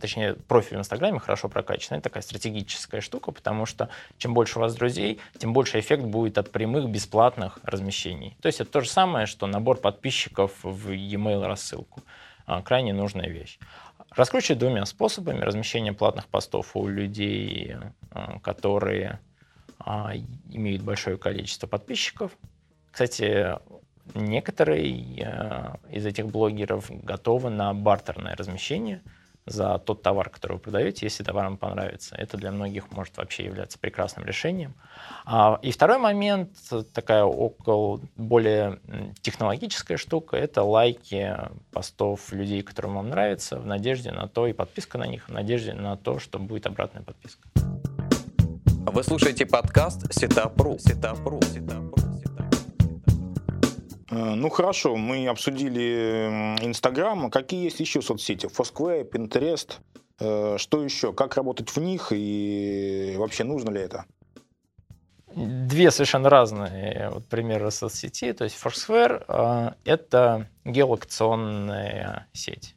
точнее, 0.00 0.34
профиль 0.34 0.76
в 0.76 0.80
Инстаграме 0.80 1.18
хорошо 1.18 1.48
прокачанный, 1.48 2.00
такая 2.00 2.22
стратегическая 2.22 3.00
штука, 3.00 3.32
потому 3.32 3.66
что 3.66 3.88
чем 4.18 4.34
больше 4.34 4.58
у 4.58 4.62
вас 4.62 4.74
друзей, 4.74 5.20
тем 5.38 5.52
больше 5.52 5.80
эффект 5.80 6.04
будет 6.04 6.38
от 6.38 6.52
прямых 6.52 6.88
бесплатных 6.88 7.58
размещений. 7.62 8.36
То 8.40 8.46
есть 8.46 8.60
это 8.60 8.70
то 8.70 8.80
же 8.80 8.88
самое, 8.88 9.26
что 9.26 9.46
набор 9.46 9.78
подписчиков 9.78 10.52
в 10.62 10.90
e-mail 10.90 11.46
рассылку. 11.46 12.02
А, 12.46 12.62
крайне 12.62 12.92
нужная 12.92 13.28
вещь. 13.28 13.58
Раскручивать 14.10 14.58
двумя 14.58 14.86
способами. 14.86 15.40
Размещение 15.40 15.92
платных 15.92 16.26
постов 16.26 16.76
у 16.76 16.86
людей, 16.86 17.76
э, 18.10 18.38
которые 18.42 19.20
а, 19.78 20.12
имеют 20.50 20.82
большое 20.82 21.16
количество 21.16 21.66
подписчиков. 21.66 22.32
Кстати, 22.90 23.56
некоторые 24.14 24.90
из 25.92 26.04
этих 26.04 26.26
блогеров 26.26 26.90
готовы 26.90 27.50
на 27.50 27.72
бартерное 27.74 28.36
размещение– 28.36 29.00
за 29.46 29.78
тот 29.78 30.02
товар, 30.02 30.28
который 30.28 30.54
вы 30.54 30.58
продаете, 30.58 31.06
если 31.06 31.24
товар 31.24 31.44
вам 31.46 31.56
понравится. 31.56 32.14
Это 32.16 32.36
для 32.36 32.52
многих 32.52 32.90
может 32.90 33.16
вообще 33.16 33.44
являться 33.44 33.78
прекрасным 33.78 34.24
решением. 34.24 34.74
А, 35.24 35.58
и 35.62 35.72
второй 35.72 35.98
момент, 35.98 36.50
такая 36.92 37.24
около 37.24 38.00
более 38.16 38.80
технологическая 39.22 39.96
штука, 39.96 40.36
это 40.36 40.62
лайки 40.62 41.36
постов 41.72 42.32
людей, 42.32 42.62
которым 42.62 42.94
вам 42.94 43.08
нравится, 43.08 43.58
в 43.58 43.66
надежде 43.66 44.12
на 44.12 44.28
то, 44.28 44.46
и 44.46 44.52
подписка 44.52 44.98
на 44.98 45.06
них, 45.06 45.28
в 45.28 45.32
надежде 45.32 45.74
на 45.74 45.96
то, 45.96 46.18
что 46.18 46.38
будет 46.38 46.66
обратная 46.66 47.02
подписка. 47.02 47.48
Вы 48.86 49.02
слушаете 49.04 49.46
подкаст 49.46 50.04
Setup.ru. 50.06 50.76
Setup.ru. 50.78 51.38
Setup.ru. 51.40 51.99
Э, 54.10 54.34
ну 54.34 54.50
хорошо, 54.50 54.96
мы 54.96 55.26
обсудили 55.28 56.56
Инстаграм. 56.62 57.30
Какие 57.30 57.64
есть 57.64 57.80
еще 57.80 58.02
соцсети? 58.02 58.46
Foursquare, 58.46 59.08
Pinterest. 59.08 59.74
Э, 60.18 60.56
что 60.58 60.82
еще? 60.82 61.12
Как 61.12 61.36
работать 61.36 61.70
в 61.70 61.78
них 61.78 62.08
и 62.10 63.14
вообще 63.16 63.44
нужно 63.44 63.70
ли 63.70 63.80
это? 63.80 64.04
Две 65.34 65.92
совершенно 65.92 66.28
разные 66.28 67.10
вот, 67.10 67.26
примеры 67.26 67.70
соцсети. 67.70 68.32
То 68.32 68.44
есть 68.44 68.56
Foursquare 68.62 69.24
э,— 69.28 69.74
это 69.84 70.48
геолокационная 70.64 72.26
сеть. 72.32 72.74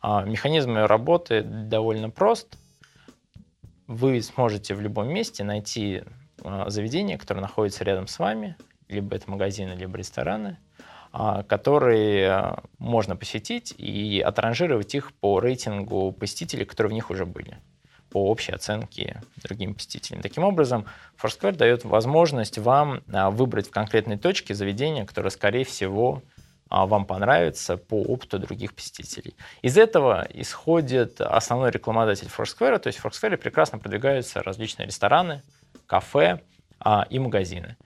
А 0.00 0.24
механизм 0.24 0.76
ее 0.78 0.86
работы 0.86 1.42
довольно 1.42 2.10
прост. 2.10 2.56
Вы 3.86 4.22
сможете 4.22 4.74
в 4.74 4.80
любом 4.80 5.08
месте 5.08 5.42
найти 5.42 6.04
заведение, 6.68 7.18
которое 7.18 7.40
находится 7.40 7.84
рядом 7.84 8.06
с 8.06 8.18
вами, 8.18 8.56
либо 8.90 9.16
это 9.16 9.30
магазины, 9.30 9.72
либо 9.72 9.96
рестораны, 9.96 10.58
а, 11.12 11.42
которые 11.44 12.30
а, 12.30 12.62
можно 12.78 13.16
посетить 13.16 13.74
и 13.78 14.20
отранжировать 14.20 14.94
их 14.94 15.12
по 15.14 15.40
рейтингу 15.40 16.12
посетителей, 16.12 16.64
которые 16.64 16.90
в 16.90 16.94
них 16.94 17.10
уже 17.10 17.26
были. 17.26 17.58
по 18.10 18.28
общей 18.28 18.50
оценке 18.50 19.22
другим 19.36 19.74
посетителям. 19.74 20.20
Таким 20.20 20.42
образом, 20.42 20.84
Foursquare 21.16 21.52
дает 21.52 21.84
возможность 21.84 22.58
вам 22.58 23.02
а, 23.12 23.30
выбрать 23.30 23.68
в 23.68 23.70
конкретной 23.70 24.18
точке 24.18 24.52
заведение, 24.52 25.06
которое, 25.06 25.30
скорее 25.30 25.64
всего, 25.64 26.20
а, 26.70 26.86
вам 26.86 27.04
понравится 27.04 27.76
по 27.76 28.00
опыту 28.00 28.38
других 28.38 28.74
посетителей. 28.74 29.34
Из 29.60 29.76
этого 29.76 30.26
исходит 30.32 31.20
основной 31.20 31.72
рекламодатель 31.72 32.28
Foursquare, 32.28 32.78
то 32.78 32.86
есть 32.86 33.00
в 33.00 33.04
Foursquare 33.04 33.36
прекрасно 33.36 33.78
продвигаются 33.78 34.42
различные 34.42 34.86
рестораны, 34.86 35.42
кафе 35.86 36.40
а, 36.78 37.06
и 37.10 37.18
магазины. 37.18 37.76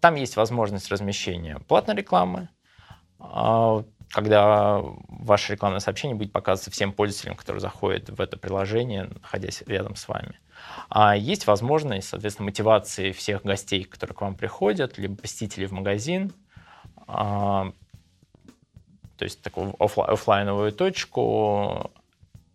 Там 0.00 0.14
есть 0.14 0.36
возможность 0.36 0.90
размещения 0.90 1.58
платной 1.68 1.96
рекламы, 1.96 2.48
а, 3.18 3.84
когда 4.10 4.80
ваше 5.08 5.52
рекламное 5.52 5.80
сообщение 5.80 6.16
будет 6.16 6.32
показываться 6.32 6.70
всем 6.70 6.92
пользователям, 6.92 7.36
которые 7.36 7.60
заходят 7.60 8.08
в 8.08 8.20
это 8.20 8.36
приложение, 8.36 9.04
находясь 9.04 9.62
рядом 9.66 9.94
с 9.94 10.08
вами. 10.08 10.40
А 10.88 11.16
есть 11.16 11.46
возможность, 11.46 12.08
соответственно, 12.08 12.46
мотивации 12.46 13.12
всех 13.12 13.42
гостей, 13.42 13.84
которые 13.84 14.16
к 14.16 14.20
вам 14.20 14.34
приходят, 14.34 14.98
либо 14.98 15.16
посетителей 15.16 15.66
в 15.66 15.72
магазин, 15.72 16.32
а, 17.06 17.72
то 19.16 19.24
есть 19.24 19.42
такую 19.42 19.74
офлайновую 19.78 20.72
точку, 20.72 21.90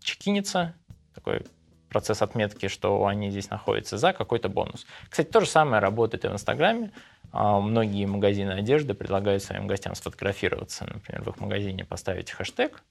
чекиниться, 0.02 0.74
такой 1.14 1.46
процесс 1.90 2.22
отметки, 2.22 2.68
что 2.68 3.06
они 3.06 3.30
здесь 3.30 3.50
находятся, 3.50 3.98
за 3.98 4.14
какой-то 4.14 4.50
бонус. 4.50 4.86
Кстати, 5.10 5.30
то 5.30 5.40
же 5.40 5.46
самое 5.46 5.82
работает 5.82 6.26
и 6.26 6.28
в 6.28 6.34
Инстаграме. 6.34 6.92
А, 7.32 7.60
многие 7.60 8.06
магазины 8.06 8.52
одежды 8.52 8.94
предлагают 8.94 9.44
своим 9.44 9.68
гостям 9.68 9.96
сфотографироваться, 9.96 10.86
например, 10.86 11.24
в 11.24 11.30
их 11.30 11.40
магазине 11.40 11.86
поставить 11.86 12.32
хэштег. 12.32 12.84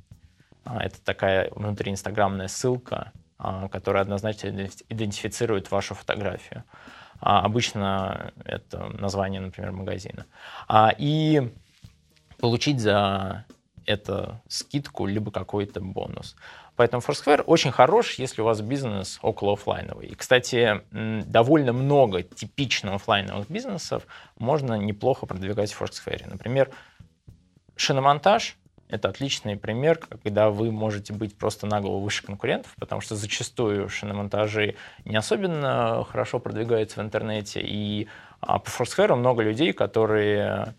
А, 0.65 0.83
это 0.83 1.01
такая 1.03 1.51
внутриинстаграмная 1.51 2.49
ссылка, 2.49 3.13
а, 3.39 3.69
которая 3.69 4.03
однозначно 4.03 4.49
идентифицирует 4.89 5.71
вашу 5.71 5.95
фотографию. 5.95 6.65
Обычно 7.21 8.33
это 8.45 8.89
название, 8.99 9.41
например, 9.41 9.73
магазина. 9.73 10.27
И 10.99 11.53
получить 12.39 12.81
за 12.81 13.47
это 13.87 14.43
скидку 14.49 15.07
либо 15.07 15.31
какой-то 15.31 15.81
бонус. 15.81 16.37
Поэтому 16.77 17.03
Foursquare 17.03 17.43
очень 17.43 17.71
хорош, 17.71 18.15
если 18.15 18.43
у 18.43 18.45
вас 18.45 18.61
бизнес 18.61 19.19
около 19.23 19.53
офлайновый. 19.53 20.09
И, 20.09 20.15
кстати, 20.15 20.83
довольно 20.91 21.73
много 21.73 22.23
типично 22.23 22.95
офлайновых 22.95 23.49
бизнесов 23.49 24.07
можно 24.39 24.75
неплохо 24.75 25.27
продвигать 25.27 25.73
в 25.73 25.81
Foursquare. 25.81 26.29
Например, 26.29 26.71
шиномонтаж— 27.77 28.57
это 28.89 29.09
отличный 29.09 29.57
пример, 29.57 29.99
когда 30.23 30.51
вы 30.51 30.73
можете 30.73 31.13
быть 31.13 31.39
просто 31.39 31.67
на 31.67 31.81
голову 31.81 32.01
выше 32.01 32.25
конкурентов, 32.25 32.75
потому 32.79 33.01
что 33.01 33.15
зачастую 33.15 33.89
шиномонтажи 33.89 34.75
не 35.05 35.17
особенно 35.17 36.05
хорошо 36.11 36.41
продвигаются 36.41 37.01
в 37.01 37.05
интернете, 37.05 37.61
и 37.63 38.09
а 38.41 38.59
по 38.59 38.69
Foursquare 38.69 39.15
много 39.15 39.43
людей, 39.43 39.73
которые 39.73 40.75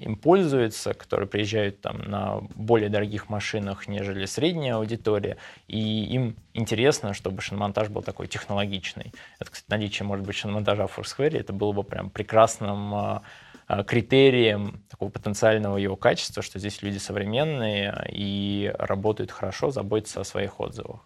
им 0.00 0.16
пользуются, 0.16 0.94
которые 0.94 1.28
приезжают 1.28 1.80
там 1.80 1.98
на 1.98 2.40
более 2.54 2.88
дорогих 2.88 3.28
машинах, 3.28 3.86
нежели 3.86 4.24
средняя 4.24 4.76
аудитория, 4.76 5.36
и 5.68 6.04
им 6.04 6.36
интересно, 6.54 7.12
чтобы 7.12 7.42
шиномонтаж 7.42 7.88
был 7.88 8.02
такой 8.02 8.26
технологичный. 8.26 9.12
Это, 9.38 9.50
кстати, 9.50 9.70
наличие, 9.70 10.06
может 10.06 10.26
быть, 10.26 10.36
шиномонтажа 10.36 10.86
в 10.86 10.98
Foursquare, 10.98 11.38
это 11.38 11.52
было 11.52 11.72
бы 11.72 11.84
прям 11.84 12.08
прекрасным 12.10 12.94
а, 12.94 13.22
а, 13.66 13.84
критерием 13.84 14.82
такого 14.88 15.10
потенциального 15.10 15.76
его 15.76 15.96
качества, 15.96 16.42
что 16.42 16.58
здесь 16.58 16.82
люди 16.82 16.98
современные 16.98 18.08
и 18.10 18.72
работают 18.78 19.30
хорошо, 19.30 19.70
заботятся 19.70 20.22
о 20.22 20.24
своих 20.24 20.60
отзывах. 20.60 21.00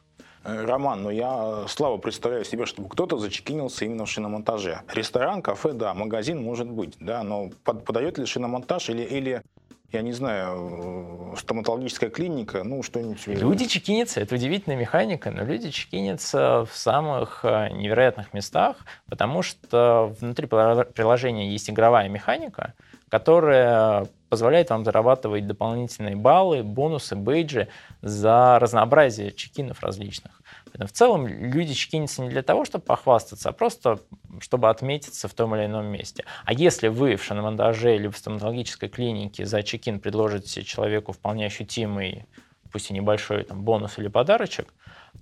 Э, 0.44 0.64
Роман, 0.64 1.02
но 1.02 1.08
ну 1.08 1.10
я 1.10 1.64
слабо 1.68 1.98
представляю 1.98 2.44
себе, 2.44 2.66
чтобы 2.66 2.88
кто-то 2.88 3.18
зачекинился 3.18 3.84
именно 3.84 4.04
в 4.04 4.10
шиномонтаже. 4.10 4.82
Ресторан, 4.92 5.42
кафе, 5.42 5.72
да, 5.72 5.94
магазин 5.94 6.42
может 6.42 6.68
быть, 6.68 6.96
да, 7.00 7.22
но 7.22 7.50
под, 7.64 7.84
подает 7.84 8.18
ли 8.18 8.26
шиномонтаж 8.26 8.90
или, 8.90 9.02
или 9.02 9.42
я 9.90 10.02
не 10.02 10.12
знаю, 10.12 11.32
э, 11.32 11.36
стоматологическая 11.38 12.10
клиника, 12.10 12.62
ну, 12.62 12.82
что-нибудь. 12.82 13.26
Люди 13.26 13.66
чекинятся, 13.66 14.20
это 14.20 14.34
удивительная 14.34 14.76
механика, 14.76 15.30
но 15.30 15.44
люди 15.44 15.70
чекинятся 15.70 16.66
в 16.70 16.76
самых 16.76 17.40
э, 17.44 17.70
невероятных 17.70 18.34
местах, 18.34 18.78
потому 19.08 19.42
что 19.42 20.14
внутри 20.20 20.46
приложения 20.46 21.50
есть 21.50 21.70
игровая 21.70 22.08
механика, 22.08 22.74
которая 23.14 24.08
позволяет 24.28 24.70
вам 24.70 24.84
зарабатывать 24.84 25.46
дополнительные 25.46 26.16
баллы, 26.16 26.64
бонусы, 26.64 27.14
бейджи 27.14 27.68
за 28.02 28.58
разнообразие 28.58 29.30
чекинов 29.30 29.84
различных. 29.84 30.42
В 30.72 30.90
целом 30.90 31.28
люди 31.28 31.74
чекинятся 31.74 32.22
не 32.22 32.28
для 32.28 32.42
того, 32.42 32.64
чтобы 32.64 32.84
похвастаться, 32.84 33.50
а 33.50 33.52
просто 33.52 34.00
чтобы 34.40 34.68
отметиться 34.68 35.28
в 35.28 35.34
том 35.34 35.54
или 35.54 35.66
ином 35.66 35.86
месте. 35.86 36.24
А 36.44 36.52
если 36.52 36.88
вы 36.88 37.14
в 37.14 37.22
шиномонтаже 37.22 37.94
или 37.94 38.08
в 38.08 38.16
стоматологической 38.16 38.88
клинике 38.88 39.46
за 39.46 39.62
чекин 39.62 40.00
предложите 40.00 40.64
человеку 40.64 41.12
вполне 41.12 41.46
ощутимый, 41.46 42.26
пусть 42.72 42.90
и 42.90 42.94
небольшой 42.94 43.44
там, 43.44 43.62
бонус 43.62 43.96
или 43.96 44.08
подарочек, 44.08 44.74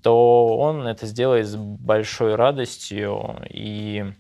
то 0.03 0.57
он 0.57 0.87
это 0.87 1.05
сделает 1.05 1.47
с 1.47 1.57
большой 1.57 2.37
радостью 2.37 3.37
и 3.51 4.15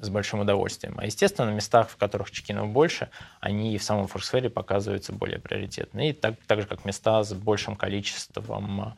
с 0.00 0.08
большим 0.08 0.40
удовольствием. 0.40 0.94
А, 0.98 1.06
естественно, 1.06 1.50
на 1.50 1.54
местах, 1.54 1.88
в 1.88 1.96
которых 1.96 2.30
чекинов 2.30 2.68
больше, 2.68 3.08
они 3.40 3.76
в 3.78 3.82
самом 3.82 4.06
форсфере 4.08 4.50
показываются 4.50 5.12
более 5.12 5.38
приоритетно. 5.38 6.08
И 6.08 6.12
так, 6.12 6.34
так 6.46 6.60
же, 6.60 6.66
как 6.66 6.84
места 6.84 7.22
с 7.22 7.32
большим 7.32 7.76
количеством 7.76 8.94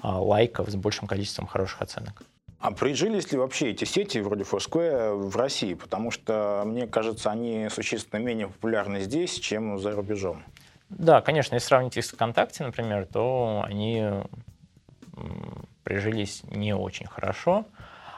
а, 0.00 0.20
лайков, 0.20 0.68
с 0.68 0.74
большим 0.74 1.06
количеством 1.06 1.46
хороших 1.46 1.82
оценок. 1.82 2.22
А 2.58 2.70
прижились 2.70 3.32
ли 3.32 3.38
вообще 3.38 3.70
эти 3.70 3.84
сети 3.84 4.18
вроде 4.18 4.44
Foursquare 4.44 5.14
в 5.16 5.36
России? 5.36 5.74
Потому 5.74 6.12
что, 6.12 6.62
мне 6.64 6.86
кажется, 6.86 7.30
они 7.30 7.68
существенно 7.70 8.20
менее 8.20 8.46
популярны 8.46 9.00
здесь, 9.00 9.38
чем 9.38 9.78
за 9.80 9.92
рубежом. 9.92 10.44
Да, 10.88 11.20
конечно, 11.22 11.54
если 11.54 11.66
сравнить 11.66 11.96
их 11.96 12.04
с 12.04 12.10
ВКонтакте, 12.10 12.62
например, 12.62 13.06
то 13.06 13.64
они 13.66 14.06
прижились 15.82 16.42
не 16.44 16.74
очень 16.74 17.06
хорошо. 17.06 17.66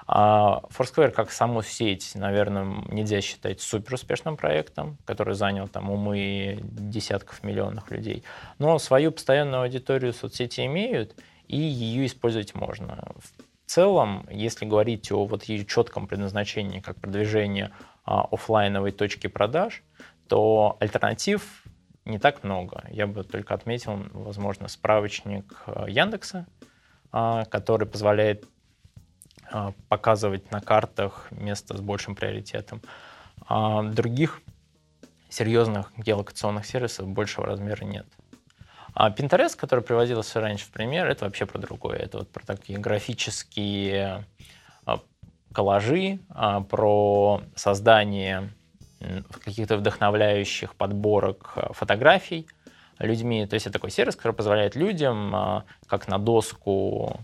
А 0.06 0.60
Foursquare 0.68 1.10
как 1.10 1.30
саму 1.30 1.62
сеть, 1.62 2.12
наверное, 2.14 2.84
нельзя 2.88 3.20
считать 3.20 3.60
супер 3.60 3.94
успешным 3.94 4.36
проектом, 4.36 4.98
который 5.06 5.34
занял 5.34 5.66
там 5.66 5.90
умы 5.90 6.58
десятков 6.62 7.42
миллионов 7.42 7.90
людей. 7.90 8.22
Но 8.58 8.78
свою 8.78 9.12
постоянную 9.12 9.62
аудиторию 9.62 10.12
соцсети 10.12 10.66
имеют, 10.66 11.16
и 11.48 11.56
ее 11.56 12.06
использовать 12.06 12.54
можно. 12.54 13.12
В 13.16 13.70
целом, 13.70 14.26
если 14.30 14.66
говорить 14.66 15.10
о 15.10 15.24
вот 15.24 15.44
ее 15.44 15.64
четком 15.64 16.06
предназначении 16.06 16.80
как 16.80 17.00
продвижение 17.00 17.72
а, 18.04 18.28
офлайновой 18.30 18.92
точки 18.92 19.26
продаж, 19.26 19.82
то 20.28 20.76
альтернатив 20.80 21.64
не 22.04 22.18
так 22.18 22.44
много. 22.44 22.84
Я 22.90 23.06
бы 23.06 23.24
только 23.24 23.54
отметил, 23.54 23.98
возможно, 24.12 24.68
справочник 24.68 25.62
а, 25.66 25.88
Яндекса, 25.88 26.46
а, 27.10 27.44
который 27.46 27.88
позволяет 27.88 28.44
показывать 29.88 30.50
на 30.50 30.61
картах 30.61 31.28
место 31.30 31.76
с 31.76 31.80
большим 31.80 32.14
приоритетом. 32.14 32.80
А 33.46 33.83
других 33.83 34.40
серьезных 35.28 35.92
геолокационных 35.96 36.64
сервисов 36.66 37.09
большего 37.09 37.46
размера 37.46 37.85
нет. 37.85 38.07
А 38.94 39.11
Pinterest, 39.11 39.57
который 39.57 39.83
приводился 39.83 40.40
раньше 40.40 40.66
в 40.66 40.70
пример, 40.70 41.09
это 41.09 41.24
вообще 41.24 41.46
про 41.46 41.59
другое. 41.59 41.98
Это 41.98 42.18
вот 42.18 42.30
про 42.30 42.46
такие 42.46 42.78
графические 42.78 44.24
а, 44.87 45.00
коллажи, 45.52 46.20
а, 46.28 46.61
про 46.61 47.42
создание 47.57 48.50
каких-то 49.44 49.76
вдохновляющих 49.76 50.76
подборок 50.76 51.59
фотографий 51.72 52.46
людьми. 52.98 53.46
То 53.46 53.54
есть 53.54 53.66
это 53.66 53.74
такой 53.74 53.90
сервис, 53.90 54.16
который 54.16 54.33
позволяет 54.33 54.76
людям, 54.76 55.64
как 55.87 56.09
на 56.09 56.18
доску 56.18 57.20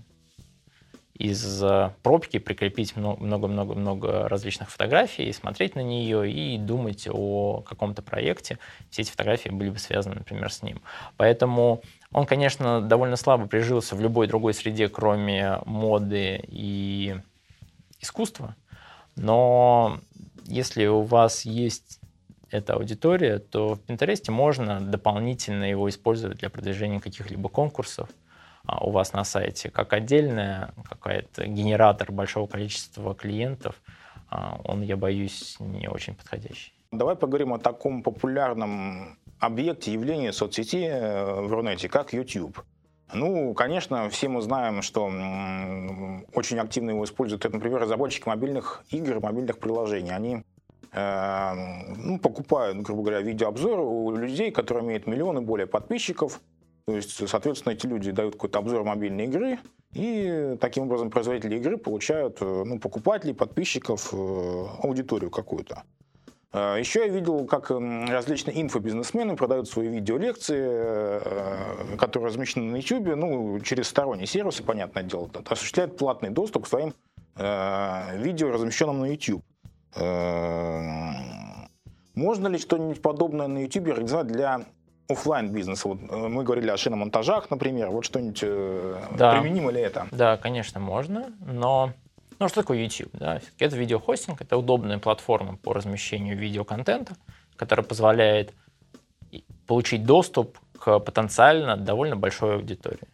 из 1.21 1.63
пробки 2.03 2.39
прикрепить 2.39 2.97
много-много-много 2.97 4.29
различных 4.29 4.71
фотографий, 4.71 5.31
смотреть 5.33 5.75
на 5.77 5.81
нее 5.81 6.31
и 6.31 6.57
думать 6.57 7.07
о 7.11 7.61
каком-то 7.61 8.01
проекте. 8.01 8.59
Все 8.91 9.03
эти 9.03 9.11
фотографии 9.11 9.51
были 9.51 9.69
бы 9.69 9.79
связаны, 9.79 10.17
например, 10.17 10.51
с 10.51 10.63
ним. 10.63 10.81
Поэтому 11.19 11.83
он, 12.13 12.25
конечно, 12.25 12.81
довольно 12.81 13.17
слабо 13.17 13.47
прижился 13.47 13.95
в 13.95 14.01
любой 14.01 14.27
другой 14.27 14.55
среде, 14.55 14.89
кроме 14.89 15.59
моды 15.67 16.41
и 16.49 17.17
искусства. 18.01 18.57
Но 19.15 20.01
если 20.47 20.87
у 20.87 21.03
вас 21.03 21.45
есть 21.45 22.01
эта 22.51 22.75
аудитория, 22.75 23.39
то 23.39 23.75
в 23.75 23.81
Pinterest 23.87 24.31
можно 24.31 24.81
дополнительно 24.81 25.65
его 25.65 25.89
использовать 25.89 26.39
для 26.39 26.51
продвижения 26.51 26.99
каких-либо 26.99 27.49
конкурсов, 27.49 28.09
у 28.81 28.91
вас 28.91 29.13
на 29.13 29.25
сайте, 29.25 29.71
как 29.71 29.93
отдельная 29.93 30.73
какая-то 30.89 31.47
генератор 31.47 32.13
большого 32.13 32.47
количества 32.47 33.15
клиентов, 33.15 33.81
а, 34.29 34.61
он, 34.65 34.83
я 34.83 34.97
боюсь, 34.97 35.57
не 35.59 35.89
очень 35.89 36.15
подходящий. 36.15 36.73
Давай 36.93 37.17
поговорим 37.17 37.53
о 37.53 37.59
таком 37.59 38.03
популярном 38.03 39.17
объекте, 39.39 39.93
явлении 39.93 40.31
соцсети 40.31 40.87
э, 40.87 41.41
в 41.41 41.53
Рунете, 41.53 41.89
как 41.89 42.13
YouTube. 42.13 42.65
Ну, 43.13 43.55
конечно, 43.55 44.09
все 44.09 44.29
мы 44.29 44.41
знаем, 44.41 44.83
что 44.83 45.07
очень 46.35 46.59
активно 46.59 46.91
его 46.91 47.05
используют, 47.05 47.45
это, 47.45 47.55
например, 47.55 47.81
разработчики 47.81 48.29
мобильных 48.29 48.85
игр, 48.91 49.21
мобильных 49.21 49.59
приложений. 49.59 50.15
Они 50.15 50.43
э, 50.93 51.53
ну, 51.97 52.19
покупают, 52.19 52.79
грубо 52.79 53.03
говоря, 53.03 53.21
видеообзоры 53.21 53.83
у 53.83 54.15
людей, 54.15 54.53
которые 54.53 54.85
имеют 54.85 55.07
миллионы 55.07 55.41
более 55.41 55.67
подписчиков. 55.67 56.41
То 56.91 56.97
есть, 56.97 57.29
соответственно, 57.29 57.75
эти 57.75 57.87
люди 57.87 58.11
дают 58.11 58.35
какой-то 58.35 58.59
обзор 58.59 58.83
мобильной 58.83 59.27
игры, 59.27 59.61
и 59.93 60.57
таким 60.61 60.85
образом 60.85 61.09
производители 61.09 61.55
игры 61.55 61.77
получают 61.77 62.39
э, 62.41 62.65
ну, 62.67 62.81
покупателей, 62.81 63.33
подписчиков, 63.33 64.13
э, 64.13 64.67
аудиторию 64.83 65.31
какую-то. 65.31 65.85
А, 66.53 66.77
Еще 66.79 67.07
я 67.07 67.07
видел, 67.07 67.47
как 67.47 67.71
различные 67.71 68.61
инфобизнесмены 68.61 69.37
продают 69.37 69.69
свои 69.69 69.87
видеолекции, 69.87 70.59
э, 70.61 71.97
которые 71.97 72.31
размещены 72.31 72.73
на 72.73 72.77
YouTube, 72.79 73.15
ну, 73.15 73.61
через 73.61 73.87
сторонние 73.87 74.27
сервисы, 74.27 74.65
понятное 74.65 75.05
дело, 75.05 75.31
осуществляют 75.47 75.97
платный 75.97 76.31
доступ 76.31 76.65
к 76.65 76.67
своим 76.67 76.93
э, 77.37 78.19
видео, 78.19 78.51
размещенным 78.51 78.99
на 78.99 79.13
YouTube. 79.13 79.45
Э, 79.95 81.13
можно 82.17 82.49
ли 82.49 82.59
что-нибудь 82.59 83.01
подобное 83.01 83.47
на 83.47 83.59
YouTube 83.59 83.91
организовать 83.91 84.27
для 84.27 84.67
офлайн 85.11 85.53
бизнеса? 85.53 85.89
Вот 85.89 86.01
мы 86.01 86.45
говорили 86.45 86.71
о 86.71 86.77
шиномонтажах, 86.77 87.51
например. 87.51 87.91
Вот 87.91 88.05
что-нибудь 88.05 88.41
да. 89.17 89.33
применимо 89.33 89.71
ли 89.71 89.81
это? 89.81 90.07
Да, 90.11 90.37
конечно, 90.37 90.81
можно, 90.81 91.33
но 91.41 91.93
ну, 92.41 92.49
что 92.49 92.63
такое 92.63 92.79
YouTube? 92.79 93.11
Да? 93.13 93.41
Это 93.59 93.77
видеохостинг, 93.77 94.41
это 94.41 94.57
удобная 94.57 94.99
платформа 94.99 95.59
по 95.59 95.75
размещению 95.75 96.39
видеоконтента, 96.39 97.15
которая 97.57 97.85
позволяет 97.85 98.55
получить 99.67 100.05
доступ 100.05 100.59
к 100.79 100.99
потенциально 101.01 101.77
довольно 101.77 102.17
большой 102.17 102.55
аудитории. 102.55 103.07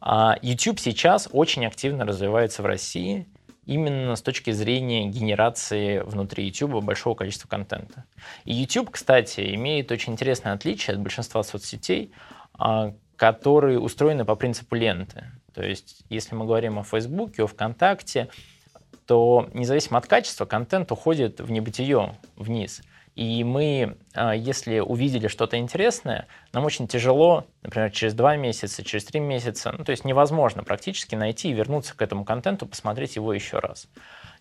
А 0.00 0.36
YouTube 0.40 0.78
сейчас 0.78 1.28
очень 1.32 1.66
активно 1.66 2.04
развивается 2.04 2.62
в 2.62 2.66
России 2.66 3.26
именно 3.66 4.16
с 4.16 4.22
точки 4.22 4.50
зрения 4.50 5.08
генерации 5.08 6.00
внутри 6.00 6.46
YouTube 6.46 6.82
большого 6.82 7.14
количества 7.14 7.48
контента. 7.48 8.04
И 8.44 8.54
YouTube, 8.54 8.90
кстати, 8.90 9.54
имеет 9.54 9.90
очень 9.90 10.12
интересное 10.12 10.52
отличие 10.52 10.94
от 10.94 11.00
большинства 11.00 11.42
соцсетей, 11.42 12.12
а, 12.58 12.94
которые 13.16 13.78
устроены 13.78 14.24
по 14.24 14.34
принципу 14.34 14.74
ленты. 14.74 15.30
То 15.54 15.62
есть, 15.62 16.04
если 16.08 16.34
мы 16.34 16.46
говорим 16.46 16.78
о 16.78 16.82
Фейсбуке, 16.82 17.44
о 17.44 17.46
ВКонтакте, 17.46 18.28
то 19.06 19.48
независимо 19.52 19.98
от 19.98 20.06
качества, 20.06 20.46
контент 20.46 20.90
уходит 20.90 21.40
в 21.40 21.50
небытие, 21.50 22.16
вниз. 22.36 22.82
И 23.14 23.44
мы, 23.44 23.96
а, 24.12 24.34
если 24.34 24.80
увидели 24.80 25.28
что-то 25.28 25.56
интересное, 25.56 26.26
нам 26.52 26.64
очень 26.64 26.88
тяжело, 26.88 27.46
например, 27.62 27.90
через 27.90 28.12
два 28.14 28.36
месяца, 28.36 28.82
через 28.82 29.04
три 29.04 29.20
месяца, 29.20 29.72
ну, 29.76 29.84
то 29.84 29.90
есть 29.90 30.04
невозможно 30.04 30.64
практически 30.64 31.14
найти 31.14 31.50
и 31.50 31.52
вернуться 31.52 31.96
к 31.96 32.02
этому 32.02 32.24
контенту, 32.24 32.66
посмотреть 32.66 33.16
его 33.16 33.32
еще 33.32 33.58
раз. 33.58 33.88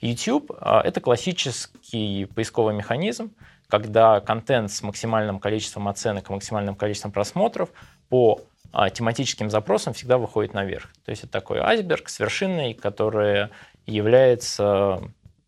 YouTube 0.01 0.51
а,— 0.59 0.81
это 0.83 1.01
классический 1.01 2.25
поисковый 2.25 2.73
механизм, 2.73 3.31
когда 3.67 4.19
контент 4.19 4.71
с 4.71 4.81
максимальным 4.81 5.39
количеством 5.39 5.87
оценок 5.87 6.29
и 6.29 6.33
максимальным 6.33 6.75
количеством 6.75 7.11
просмотров 7.11 7.69
по 8.09 8.41
а 8.75 8.89
тематическим 8.89 9.51
запросам 9.51 9.93
всегда 9.93 10.17
выходит 10.17 10.55
наверх. 10.55 10.89
То 11.05 11.11
есть 11.11 11.23
это 11.23 11.31
такой 11.31 11.59
айсберг 11.59 12.09
с 12.09 12.19
вершиной, 12.19 12.73
который 12.73 13.49
является, 13.85 15.03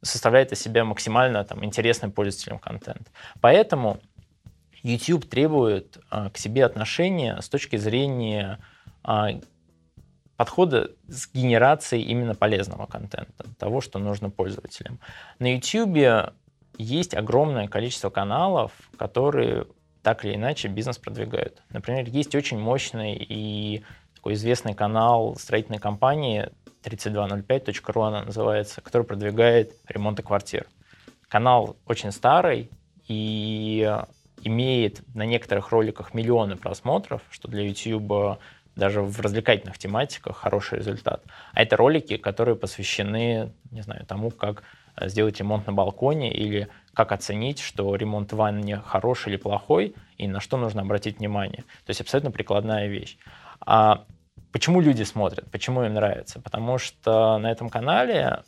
составляет 0.06 0.52
из 0.52 0.60
себя 0.60 0.86
максимально 0.86 1.44
там, 1.44 1.64
интересным 1.64 2.12
пользователям 2.12 2.60
контент. 2.60 3.12
Поэтому 3.42 4.00
YouTube 4.84 5.28
требует 5.28 5.98
а, 6.10 6.30
к 6.30 6.38
себе 6.38 6.66
отношения 6.66 7.40
с 7.42 7.50
точки 7.50 7.76
зрения 7.76 8.60
а, 9.04 9.30
подхода 10.38 10.92
с 11.08 11.32
генерацией 11.34 12.04
именно 12.04 12.36
полезного 12.36 12.86
контента, 12.86 13.46
того, 13.58 13.82
что 13.82 14.00
нужно 14.00 14.30
пользователям. 14.30 15.00
На 15.40 15.54
YouTube 15.54 16.34
есть 16.78 17.16
огромное 17.16 17.68
количество 17.68 18.10
каналов, 18.10 18.74
которые 18.98 19.66
так 20.04 20.24
или 20.24 20.36
иначе 20.36 20.68
бизнес 20.68 20.98
продвигают. 20.98 21.64
Например, 21.70 22.08
есть 22.08 22.36
очень 22.36 22.60
мощный 22.60 23.16
и 23.16 23.84
такой 24.26 24.34
известный 24.34 24.74
канал 24.74 25.36
строительной 25.36 25.78
компании 25.78 26.50
3205.ru 26.84 28.08
она 28.08 28.24
называется, 28.24 28.82
который 28.82 29.04
продвигает 29.04 29.74
ремонты 29.88 30.24
квартир. 30.24 30.66
Канал 31.28 31.76
очень 31.86 32.12
старый 32.12 32.72
и 33.08 33.88
имеет 34.42 35.04
на 35.14 35.28
некоторых 35.28 35.70
роликах 35.70 36.16
миллионы 36.16 36.56
просмотров, 36.56 37.22
что 37.30 37.48
для 37.50 37.68
YouTube 37.68 38.40
даже 38.76 39.04
в 39.04 39.22
развлекательных 39.22 39.78
тематиках 39.78 40.38
хороший 40.38 40.80
результат. 40.80 41.22
А 41.54 41.62
это 41.62 41.78
ролики, 41.78 42.18
которые 42.18 42.56
посвящены, 42.56 43.52
не 43.70 43.82
знаю, 43.84 44.08
тому, 44.08 44.32
как 44.32 44.64
сделать 45.02 45.38
ремонт 45.38 45.68
на 45.68 45.74
балконе 45.74 46.34
или 46.34 46.68
как 46.96 47.12
оценить, 47.12 47.60
что 47.60 47.96
ремонт 47.96 48.34
в 48.34 48.38
ванне 48.38 48.78
хороший 48.78 49.34
или 49.34 49.38
плохой, 49.38 49.94
и 50.18 50.28
на 50.28 50.40
что 50.40 50.58
нужно 50.58 50.82
обратить 50.82 51.20
внимание. 51.20 51.64
То 51.86 51.92
есть 51.92 52.02
абсолютно 52.02 52.32
прикладная 52.32 52.88
вещь. 52.88 53.20
А 53.60 54.04
почему 54.56 54.80
люди 54.80 55.04
смотрят, 55.04 55.52
почему 55.52 55.84
им 55.84 55.96
нравится? 55.96 56.40
Потому 56.40 56.78
что 56.78 57.38
на 57.40 57.52
этом 57.52 57.70
канале, 57.70 58.42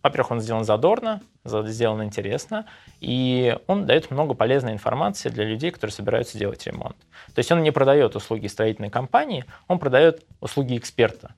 во-первых, 0.00 0.30
он 0.30 0.40
сделан 0.40 0.62
задорно, 0.62 1.22
сделан 1.44 2.04
интересно, 2.04 2.66
и 3.00 3.58
он 3.66 3.84
дает 3.84 4.12
много 4.12 4.34
полезной 4.34 4.74
информации 4.74 5.30
для 5.30 5.44
людей, 5.44 5.72
которые 5.72 5.92
собираются 5.92 6.38
делать 6.38 6.64
ремонт. 6.64 6.94
То 7.34 7.40
есть 7.40 7.50
он 7.50 7.64
не 7.64 7.72
продает 7.72 8.14
услуги 8.14 8.46
строительной 8.46 8.90
компании, 8.90 9.44
он 9.66 9.80
продает 9.80 10.22
услуги 10.40 10.78
эксперта 10.78 11.34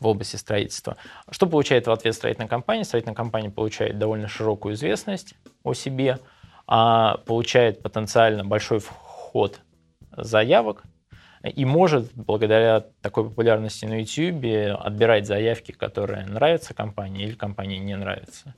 в 0.00 0.06
области 0.06 0.36
строительства. 0.36 0.96
Что 1.30 1.46
получает 1.46 1.86
в 1.86 1.90
ответ 1.90 2.14
строительная 2.14 2.48
компания? 2.48 2.84
Строительная 2.84 3.14
компания 3.14 3.50
получает 3.50 3.98
довольно 3.98 4.28
широкую 4.28 4.76
известность 4.76 5.34
о 5.62 5.74
себе, 5.74 6.20
а 6.66 7.18
получает 7.26 7.82
потенциально 7.82 8.46
большой 8.46 8.78
вход 8.78 9.60
заявок 10.10 10.84
и 11.48 11.64
может 11.64 12.12
благодаря 12.14 12.84
такой 13.02 13.24
популярности 13.24 13.84
на 13.84 14.00
YouTube 14.00 14.80
отбирать 14.80 15.26
заявки, 15.26 15.72
которые 15.72 16.24
нравятся 16.26 16.74
компании 16.74 17.26
или 17.26 17.34
компании 17.34 17.78
не 17.78 17.96
нравятся. 17.96 18.54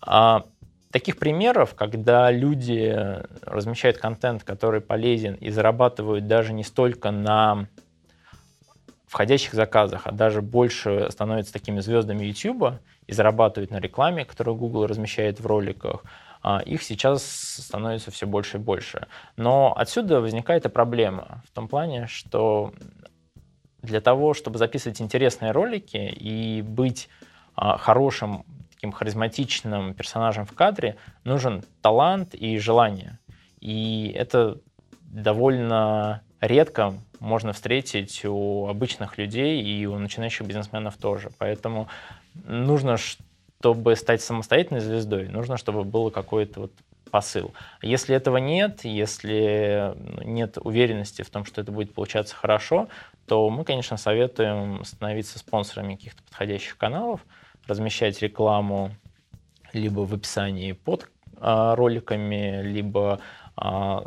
А 0.00 0.44
таких 0.90 1.18
примеров, 1.18 1.74
когда 1.74 2.30
люди 2.30 2.94
размещают 3.42 3.96
контент, 3.96 4.44
который 4.44 4.80
полезен 4.80 5.34
и 5.34 5.50
зарабатывают 5.50 6.26
даже 6.26 6.52
не 6.52 6.64
столько 6.64 7.10
на 7.10 7.66
входящих 9.06 9.54
заказах, 9.54 10.06
а 10.06 10.12
даже 10.12 10.42
больше 10.42 11.08
становятся 11.10 11.52
такими 11.52 11.80
звездами 11.80 12.24
YouTube 12.24 12.74
и 13.06 13.12
зарабатывают 13.12 13.70
на 13.70 13.78
рекламе, 13.78 14.24
которую 14.24 14.56
Google 14.56 14.86
размещает 14.86 15.40
в 15.40 15.46
роликах, 15.46 16.04
их 16.64 16.82
сейчас 16.82 17.24
становится 17.24 18.10
все 18.10 18.26
больше 18.26 18.56
и 18.56 18.60
больше. 18.60 19.06
Но 19.36 19.74
отсюда 19.76 20.20
возникает 20.20 20.64
и 20.64 20.68
проблема 20.68 21.42
в 21.46 21.52
том 21.52 21.68
плане, 21.68 22.06
что 22.06 22.72
для 23.82 24.00
того, 24.00 24.34
чтобы 24.34 24.58
записывать 24.58 25.00
интересные 25.00 25.52
ролики 25.52 25.96
и 25.96 26.62
быть 26.62 27.08
а, 27.54 27.76
хорошим, 27.76 28.44
таким 28.74 28.92
харизматичным 28.92 29.94
персонажем 29.94 30.46
в 30.46 30.52
кадре, 30.52 30.96
нужен 31.24 31.64
талант 31.80 32.34
и 32.34 32.58
желание. 32.58 33.18
И 33.60 34.12
это 34.16 34.58
довольно 35.02 36.22
редко 36.40 36.94
можно 37.20 37.52
встретить 37.52 38.24
у 38.24 38.66
обычных 38.66 39.18
людей 39.18 39.62
и 39.62 39.86
у 39.86 39.98
начинающих 39.98 40.46
бизнесменов 40.46 40.96
тоже. 40.96 41.30
Поэтому 41.38 41.88
нужно, 42.34 42.96
чтобы 43.62 43.94
стать 43.94 44.20
самостоятельной 44.20 44.80
звездой, 44.80 45.28
нужно, 45.28 45.56
чтобы 45.56 45.84
было 45.84 46.10
какой-то 46.10 46.62
вот 46.62 46.72
посыл. 47.12 47.52
Если 47.80 48.16
этого 48.16 48.38
нет, 48.38 48.80
если 48.82 49.94
ну, 49.94 50.22
нет 50.24 50.58
уверенности 50.60 51.22
в 51.22 51.30
том, 51.30 51.44
что 51.44 51.60
это 51.60 51.70
будет 51.70 51.94
получаться 51.94 52.34
хорошо, 52.34 52.88
то 53.28 53.48
мы, 53.50 53.62
конечно, 53.62 53.96
советуем 53.96 54.84
становиться 54.84 55.38
спонсорами 55.38 55.94
каких-то 55.94 56.24
подходящих 56.24 56.76
каналов, 56.76 57.20
размещать 57.68 58.20
рекламу 58.20 58.90
либо 59.72 60.00
в 60.00 60.12
описании 60.12 60.72
под 60.72 61.08
а, 61.36 61.76
роликами, 61.76 62.62
либо 62.62 63.20
а, 63.56 64.04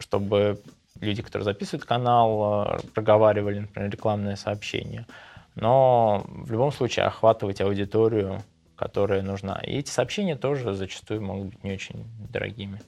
чтобы 0.00 0.58
люди, 1.00 1.22
которые 1.22 1.44
записывают 1.44 1.84
канал, 1.84 2.66
э, 2.66 2.78
проговаривали, 2.92 3.60
например, 3.60 3.88
рекламное 3.88 4.34
сообщение. 4.34 5.06
Но 5.54 6.24
в 6.26 6.50
любом 6.50 6.72
случае 6.72 7.06
охватывать 7.06 7.60
аудиторию, 7.60 8.42
которая 8.80 9.20
нужна. 9.20 9.60
И 9.66 9.76
эти 9.76 9.90
сообщения 9.90 10.36
тоже 10.36 10.72
зачастую 10.72 11.20
могут 11.20 11.48
быть 11.48 11.64
не 11.64 11.72
очень 11.72 12.06
дорогими. 12.32 12.80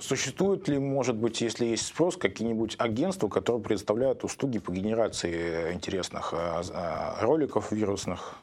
Существует 0.00 0.66
ли, 0.66 0.78
может 0.78 1.14
быть, 1.14 1.40
если 1.40 1.64
есть 1.64 1.86
спрос, 1.86 2.16
какие-нибудь 2.16 2.74
агентства, 2.78 3.28
которые 3.28 3.62
предоставляют 3.62 4.24
услуги 4.24 4.58
по 4.58 4.72
генерации 4.72 5.72
интересных 5.72 6.34
э, 6.36 6.62
э, 6.68 7.20
роликов 7.20 7.70
вирусных? 7.70 8.34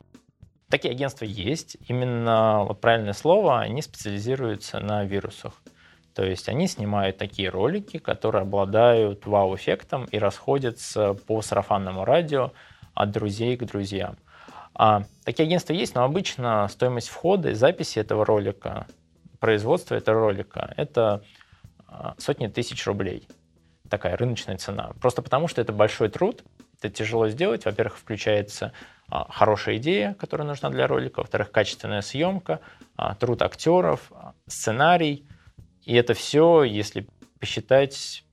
Такие 0.70 0.92
агентства 0.92 1.26
есть. 1.26 1.76
Именно 1.90 2.64
вот 2.64 2.80
правильное 2.80 3.14
слово, 3.14 3.60
они 3.60 3.82
специализируются 3.82 4.80
на 4.80 5.04
вирусах. 5.04 5.62
То 6.16 6.24
есть 6.24 6.48
они 6.48 6.68
снимают 6.68 7.18
такие 7.18 7.50
ролики, 7.50 7.98
которые 8.00 8.44
обладают 8.44 9.26
вау-эффектом 9.26 10.06
и 10.06 10.18
расходятся 10.18 11.14
по 11.14 11.42
сарафанному 11.42 12.06
радио 12.06 12.54
от 12.94 13.12
друзей 13.12 13.58
к 13.58 13.66
друзьям. 13.66 14.16
А, 14.76 15.04
такие 15.24 15.46
агентства 15.46 15.74
есть, 15.74 15.96
но 15.96 16.04
обычно 16.04 16.68
стоимость 16.68 17.10
входа 17.10 17.50
и 17.50 17.54
записи 17.54 18.00
этого 18.00 18.26
ролика, 18.26 18.88
производства 19.40 19.96
этого 19.96 20.20
ролика, 20.20 20.74
это 20.78 21.24
а, 21.88 22.16
сотни 22.18 22.48
тысяч 22.48 22.86
рублей. 22.88 23.28
Такая 23.90 24.18
рыночная 24.18 24.58
цена. 24.58 24.94
Просто 25.02 25.22
потому, 25.22 25.48
что 25.48 25.62
это 25.62 25.74
большой 25.74 26.10
труд, 26.10 26.44
это 26.82 26.90
тяжело 26.90 27.30
сделать. 27.30 27.66
Во-первых, 27.66 27.98
включается 27.98 28.74
а, 29.10 29.32
хорошая 29.32 29.78
идея, 29.78 30.16
которая 30.16 30.48
нужна 30.48 30.70
для 30.70 30.88
ролика. 30.88 31.20
Во-вторых, 31.20 31.52
качественная 31.52 32.02
съемка, 32.02 32.60
а, 32.96 33.16
труд 33.16 33.42
актеров, 33.42 34.12
а, 34.12 34.34
сценарий. 34.48 35.28
И 35.84 35.94
это 35.96 36.14
все, 36.14 36.64
если 36.64 37.08
посчитать, 37.40 38.24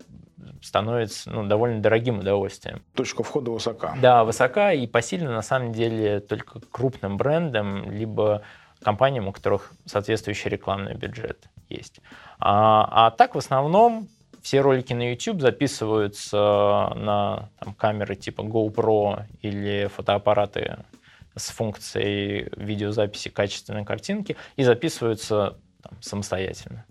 становится 0.63 1.31
ну, 1.31 1.47
довольно 1.47 1.81
дорогим 1.81 2.21
удовольствием. 2.21 2.83
Точка 2.95 3.23
входа 3.23 3.51
высока. 3.51 3.97
Да, 4.01 4.25
высока 4.25 4.73
и 4.73 4.87
посильна 4.87 5.31
на 5.31 5.43
самом 5.43 5.73
деле 5.73 6.21
только 6.21 6.61
крупным 6.71 7.17
брендам, 7.17 7.91
либо 7.91 8.43
компаниям, 8.83 9.29
у 9.29 9.33
которых 9.33 9.73
соответствующий 9.87 10.51
рекламный 10.51 10.95
бюджет 10.95 11.49
есть. 11.69 12.01
А, 12.39 13.07
а 13.07 13.11
так 13.11 13.35
в 13.35 13.39
основном 13.39 14.09
все 14.43 14.61
ролики 14.61 14.93
на 14.93 15.11
YouTube 15.11 15.41
записываются 15.41 16.93
на 16.97 17.51
там, 17.59 17.75
камеры 17.75 18.17
типа 18.17 18.43
GoPro 18.43 19.25
или 19.43 19.89
фотоаппараты 19.95 20.79
с 21.37 21.51
функцией 21.51 22.49
видеозаписи 22.57 23.29
качественной 23.29 23.85
картинки 23.85 24.37
и 24.57 24.65
записываются 24.65 25.59
там, 25.83 26.03
самостоятельно. 26.03 26.85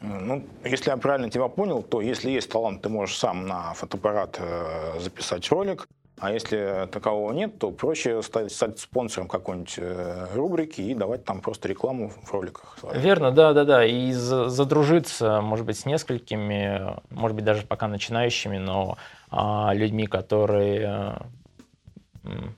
Ну, 0.00 0.42
если 0.64 0.90
я 0.90 0.96
правильно 0.96 1.30
тебя 1.30 1.48
понял, 1.48 1.82
то 1.82 2.00
если 2.00 2.30
есть 2.30 2.50
талант, 2.50 2.82
ты 2.82 2.88
можешь 2.88 3.18
сам 3.18 3.46
на 3.46 3.74
фотоаппарат 3.74 4.38
э, 4.40 4.98
записать 4.98 5.48
ролик, 5.50 5.86
а 6.18 6.32
если 6.32 6.86
такового 6.92 7.32
нет, 7.32 7.58
то 7.58 7.70
проще 7.70 8.22
стать, 8.22 8.52
стать 8.52 8.78
спонсором 8.78 9.28
какой-нибудь 9.28 9.74
э, 9.78 10.26
рубрики 10.34 10.80
и 10.80 10.94
давать 10.94 11.24
там 11.24 11.40
просто 11.40 11.68
рекламу 11.68 12.10
в 12.10 12.32
роликах. 12.32 12.78
Верно, 12.94 13.30
да, 13.30 13.52
да, 13.52 13.64
да. 13.64 13.84
И 13.84 14.12
задружиться, 14.12 15.40
может 15.40 15.64
быть, 15.64 15.78
с 15.78 15.86
несколькими, 15.86 16.96
может 17.10 17.34
быть, 17.34 17.44
даже 17.44 17.66
пока 17.66 17.88
начинающими, 17.88 18.58
но 18.58 18.98
а, 19.30 19.72
людьми, 19.74 20.06
которые 20.06 21.18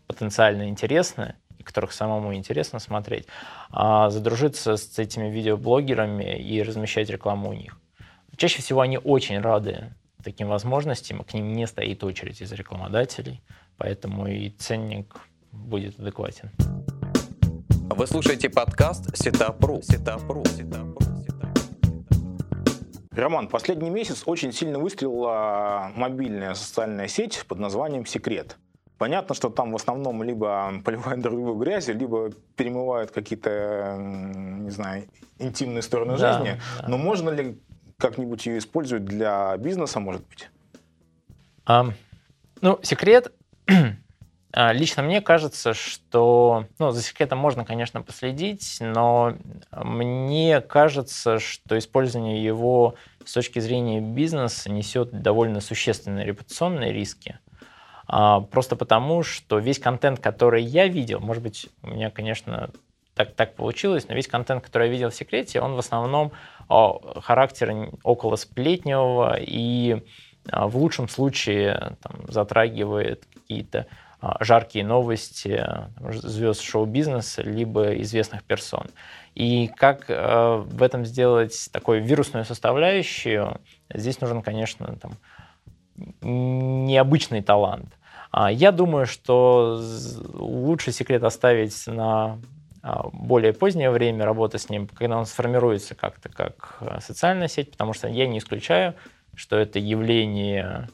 потенциально 0.08 0.68
интересны, 0.68 1.36
и 1.62 1.64
которых 1.64 1.92
самому 1.92 2.34
интересно 2.34 2.78
смотреть, 2.78 3.26
а 3.70 4.10
задружиться 4.10 4.76
с 4.76 4.98
этими 4.98 5.28
видеоблогерами 5.30 6.38
и 6.38 6.62
размещать 6.62 7.08
рекламу 7.08 7.50
у 7.50 7.52
них. 7.52 7.78
Чаще 8.36 8.60
всего 8.60 8.80
они 8.80 8.98
очень 8.98 9.40
рады 9.40 9.94
таким 10.22 10.48
возможностям, 10.48 11.24
к 11.24 11.34
ним 11.34 11.52
не 11.52 11.66
стоит 11.66 12.04
очередь 12.04 12.40
из 12.40 12.52
рекламодателей, 12.52 13.42
поэтому 13.76 14.26
и 14.26 14.50
ценник 14.50 15.20
будет 15.52 15.98
адекватен. 15.98 16.50
Вы 17.94 18.06
слушаете 18.06 18.48
подкаст 18.48 19.16
Сетапру. 19.16 19.82
Сетапру. 19.82 20.44
Сетапру. 20.46 20.98
Роман, 23.10 23.48
последний 23.48 23.90
месяц 23.90 24.22
очень 24.24 24.52
сильно 24.52 24.78
выстрелила 24.78 25.92
мобильная 25.94 26.54
социальная 26.54 27.08
сеть 27.08 27.44
под 27.46 27.58
названием 27.58 28.06
«Секрет». 28.06 28.56
Понятно, 28.98 29.34
что 29.34 29.48
там 29.48 29.72
в 29.72 29.76
основном 29.76 30.22
либо 30.22 30.72
поливают 30.84 31.20
друг 31.20 31.36
друга 31.36 31.64
грязью, 31.64 31.96
либо 31.96 32.30
перемывают 32.56 33.10
какие-то, 33.10 33.96
не 33.98 34.70
знаю, 34.70 35.04
интимные 35.38 35.82
стороны 35.82 36.16
да, 36.16 36.32
жизни. 36.32 36.60
Да. 36.78 36.88
Но 36.88 36.98
можно 36.98 37.30
ли 37.30 37.58
как-нибудь 37.98 38.46
ее 38.46 38.58
использовать 38.58 39.04
для 39.04 39.56
бизнеса, 39.56 40.00
может 40.00 40.26
быть? 40.28 40.50
А, 41.64 41.86
ну, 42.60 42.78
секрет. 42.82 43.32
А, 44.54 44.74
лично 44.74 45.02
мне 45.02 45.22
кажется, 45.22 45.72
что 45.72 46.66
ну, 46.78 46.90
за 46.90 47.00
секретом 47.00 47.38
можно, 47.38 47.64
конечно, 47.64 48.02
последить, 48.02 48.76
но 48.80 49.34
мне 49.70 50.60
кажется, 50.60 51.38
что 51.38 51.78
использование 51.78 52.44
его 52.44 52.96
с 53.24 53.32
точки 53.32 53.60
зрения 53.60 54.02
бизнеса 54.02 54.70
несет 54.70 55.22
довольно 55.22 55.62
существенные 55.62 56.26
репутационные 56.26 56.92
риски. 56.92 57.38
А, 57.38 57.51
просто 58.50 58.76
потому, 58.76 59.22
что 59.22 59.58
весь 59.58 59.78
контент, 59.78 60.20
который 60.20 60.62
я 60.62 60.86
видел, 60.86 61.20
может 61.20 61.42
быть, 61.42 61.70
у 61.82 61.88
меня, 61.88 62.10
конечно, 62.10 62.70
так, 63.14 63.34
так 63.34 63.54
получилось, 63.54 64.08
но 64.08 64.14
весь 64.14 64.28
контент, 64.28 64.62
который 64.62 64.88
я 64.88 64.92
видел 64.92 65.10
в 65.10 65.14
секрете, 65.14 65.60
он 65.60 65.74
в 65.74 65.78
основном 65.78 66.32
характера 66.68 67.90
около 68.02 68.36
сплетневого 68.36 69.36
и 69.38 70.02
а, 70.50 70.66
в 70.66 70.76
лучшем 70.76 71.08
случае 71.08 71.96
там, 72.02 72.24
затрагивает 72.28 73.24
какие-то 73.32 73.86
а, 74.20 74.42
жаркие 74.42 74.84
новости 74.84 75.64
звезд 76.10 76.62
шоу-бизнеса, 76.62 77.42
либо 77.42 77.94
известных 78.00 78.42
персон. 78.44 78.86
И 79.34 79.68
как 79.76 80.08
в 80.08 80.82
этом 80.82 81.06
сделать 81.06 81.70
такую 81.72 82.04
вирусную 82.04 82.44
составляющую, 82.44 83.62
здесь 83.92 84.20
нужен, 84.20 84.42
конечно, 84.42 84.94
там, 85.00 85.12
необычный 86.20 87.40
талант. 87.40 87.94
А, 88.32 88.50
я 88.50 88.72
думаю, 88.72 89.06
что 89.06 89.78
лучше 90.32 90.90
секрет 90.90 91.22
оставить 91.22 91.86
на 91.86 92.40
а, 92.82 93.08
более 93.12 93.52
позднее 93.52 93.90
время 93.90 94.24
работы 94.24 94.58
с 94.58 94.70
ним, 94.70 94.88
когда 94.88 95.18
он 95.18 95.26
сформируется 95.26 95.94
как-то 95.94 96.30
как 96.30 96.78
э, 96.80 96.98
социальная 97.00 97.48
сеть, 97.48 97.70
потому 97.72 97.92
что 97.92 98.08
я 98.08 98.26
не 98.26 98.38
исключаю, 98.38 98.94
что 99.34 99.56
это 99.58 99.78
явление, 99.78 100.88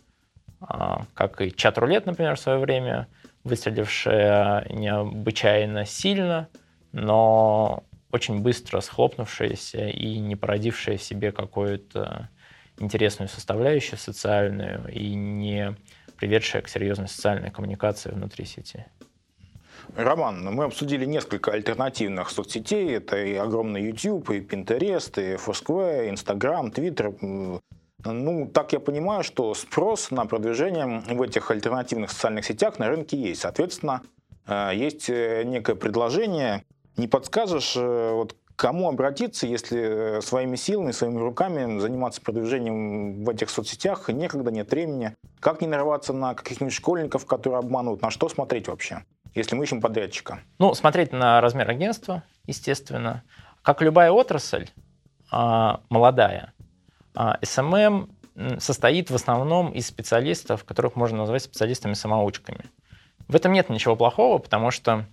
а, 0.60 1.06
как 1.14 1.40
и 1.40 1.54
чат-рулет, 1.54 2.06
например, 2.06 2.34
в 2.34 2.40
свое 2.40 2.58
время, 2.58 3.06
выстрелившее 3.44 4.66
необычайно 4.70 5.86
сильно, 5.86 6.48
но 6.90 7.84
очень 8.10 8.42
быстро 8.42 8.80
схлопнувшееся 8.80 9.88
и 9.88 10.18
не 10.18 10.34
породившее 10.34 10.98
в 10.98 11.02
себе 11.02 11.30
какую-то 11.30 12.30
интересную 12.78 13.28
составляющую 13.28 13.98
социальную 13.98 14.88
и 14.92 15.14
не 15.14 15.76
приведшая 16.18 16.62
к 16.62 16.68
серьезной 16.68 17.08
социальной 17.08 17.50
коммуникации 17.50 18.10
внутри 18.10 18.44
сети. 18.44 18.86
Роман, 19.96 20.44
мы 20.44 20.64
обсудили 20.64 21.04
несколько 21.04 21.52
альтернативных 21.52 22.30
соцсетей. 22.30 22.96
Это 22.96 23.16
и 23.16 23.34
огромный 23.34 23.82
YouTube, 23.82 24.30
и 24.30 24.40
Pinterest, 24.40 25.20
и 25.20 25.36
Foursquare, 25.36 26.10
Instagram, 26.10 26.70
Twitter. 26.70 27.60
Ну, 28.04 28.46
так 28.52 28.72
я 28.72 28.80
понимаю, 28.80 29.24
что 29.24 29.54
спрос 29.54 30.10
на 30.10 30.26
продвижение 30.26 31.02
в 31.08 31.22
этих 31.22 31.50
альтернативных 31.50 32.10
социальных 32.10 32.44
сетях 32.44 32.78
на 32.78 32.88
рынке 32.88 33.16
есть. 33.16 33.40
Соответственно, 33.40 34.02
э, 34.46 34.70
есть 34.74 35.10
э, 35.10 35.42
некое 35.44 35.74
предложение. 35.74 36.64
Не 36.96 37.08
подскажешь, 37.08 37.74
э, 37.76 38.12
вот 38.12 38.36
кому 38.58 38.88
обратиться, 38.88 39.46
если 39.46 40.20
своими 40.20 40.56
силами, 40.56 40.90
своими 40.90 41.18
руками 41.18 41.78
заниматься 41.78 42.20
продвижением 42.20 43.24
в 43.24 43.30
этих 43.30 43.50
соцсетях 43.50 44.08
некогда, 44.08 44.50
нет 44.50 44.70
времени? 44.70 45.14
Как 45.38 45.60
не 45.60 45.68
нарваться 45.68 46.12
на 46.12 46.34
каких-нибудь 46.34 46.74
школьников, 46.74 47.24
которые 47.24 47.60
обманывают? 47.60 48.02
На 48.02 48.10
что 48.10 48.28
смотреть 48.28 48.66
вообще, 48.66 49.04
если 49.34 49.54
мы 49.54 49.64
ищем 49.64 49.80
подрядчика? 49.80 50.40
Ну, 50.58 50.74
смотреть 50.74 51.12
на 51.12 51.40
размер 51.40 51.70
агентства, 51.70 52.24
естественно. 52.46 53.22
Как 53.62 53.80
любая 53.80 54.10
отрасль, 54.10 54.66
а, 55.30 55.80
молодая, 55.88 56.52
а, 57.14 57.38
SMM 57.40 58.10
состоит 58.58 59.10
в 59.10 59.14
основном 59.14 59.70
из 59.70 59.86
специалистов, 59.86 60.64
которых 60.64 60.96
можно 60.96 61.18
назвать 61.18 61.44
специалистами-самоучками. 61.44 62.64
В 63.28 63.36
этом 63.36 63.52
нет 63.52 63.68
ничего 63.70 63.94
плохого, 63.94 64.38
потому 64.38 64.72
что 64.72 65.06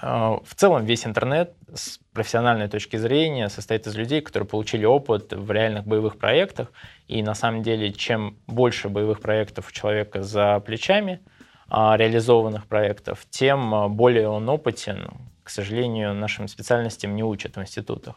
в 0.00 0.54
целом 0.54 0.84
весь 0.84 1.06
интернет 1.06 1.54
с 1.74 1.98
профессиональной 2.12 2.68
точки 2.68 2.96
зрения 2.96 3.48
состоит 3.48 3.86
из 3.86 3.96
людей, 3.96 4.20
которые 4.20 4.48
получили 4.48 4.84
опыт 4.84 5.32
в 5.32 5.50
реальных 5.50 5.86
боевых 5.86 6.18
проектах. 6.18 6.72
И 7.06 7.22
на 7.22 7.34
самом 7.34 7.62
деле, 7.62 7.92
чем 7.92 8.36
больше 8.46 8.88
боевых 8.88 9.20
проектов 9.20 9.68
у 9.68 9.72
человека 9.72 10.22
за 10.22 10.60
плечами, 10.60 11.20
а, 11.68 11.96
реализованных 11.96 12.66
проектов, 12.66 13.26
тем 13.28 13.74
а, 13.74 13.88
более 13.88 14.28
он 14.28 14.48
опытен. 14.48 15.10
К 15.42 15.50
сожалению, 15.50 16.14
нашим 16.14 16.48
специальностям 16.48 17.14
не 17.14 17.22
учат 17.22 17.56
в 17.56 17.60
институтах. 17.60 18.16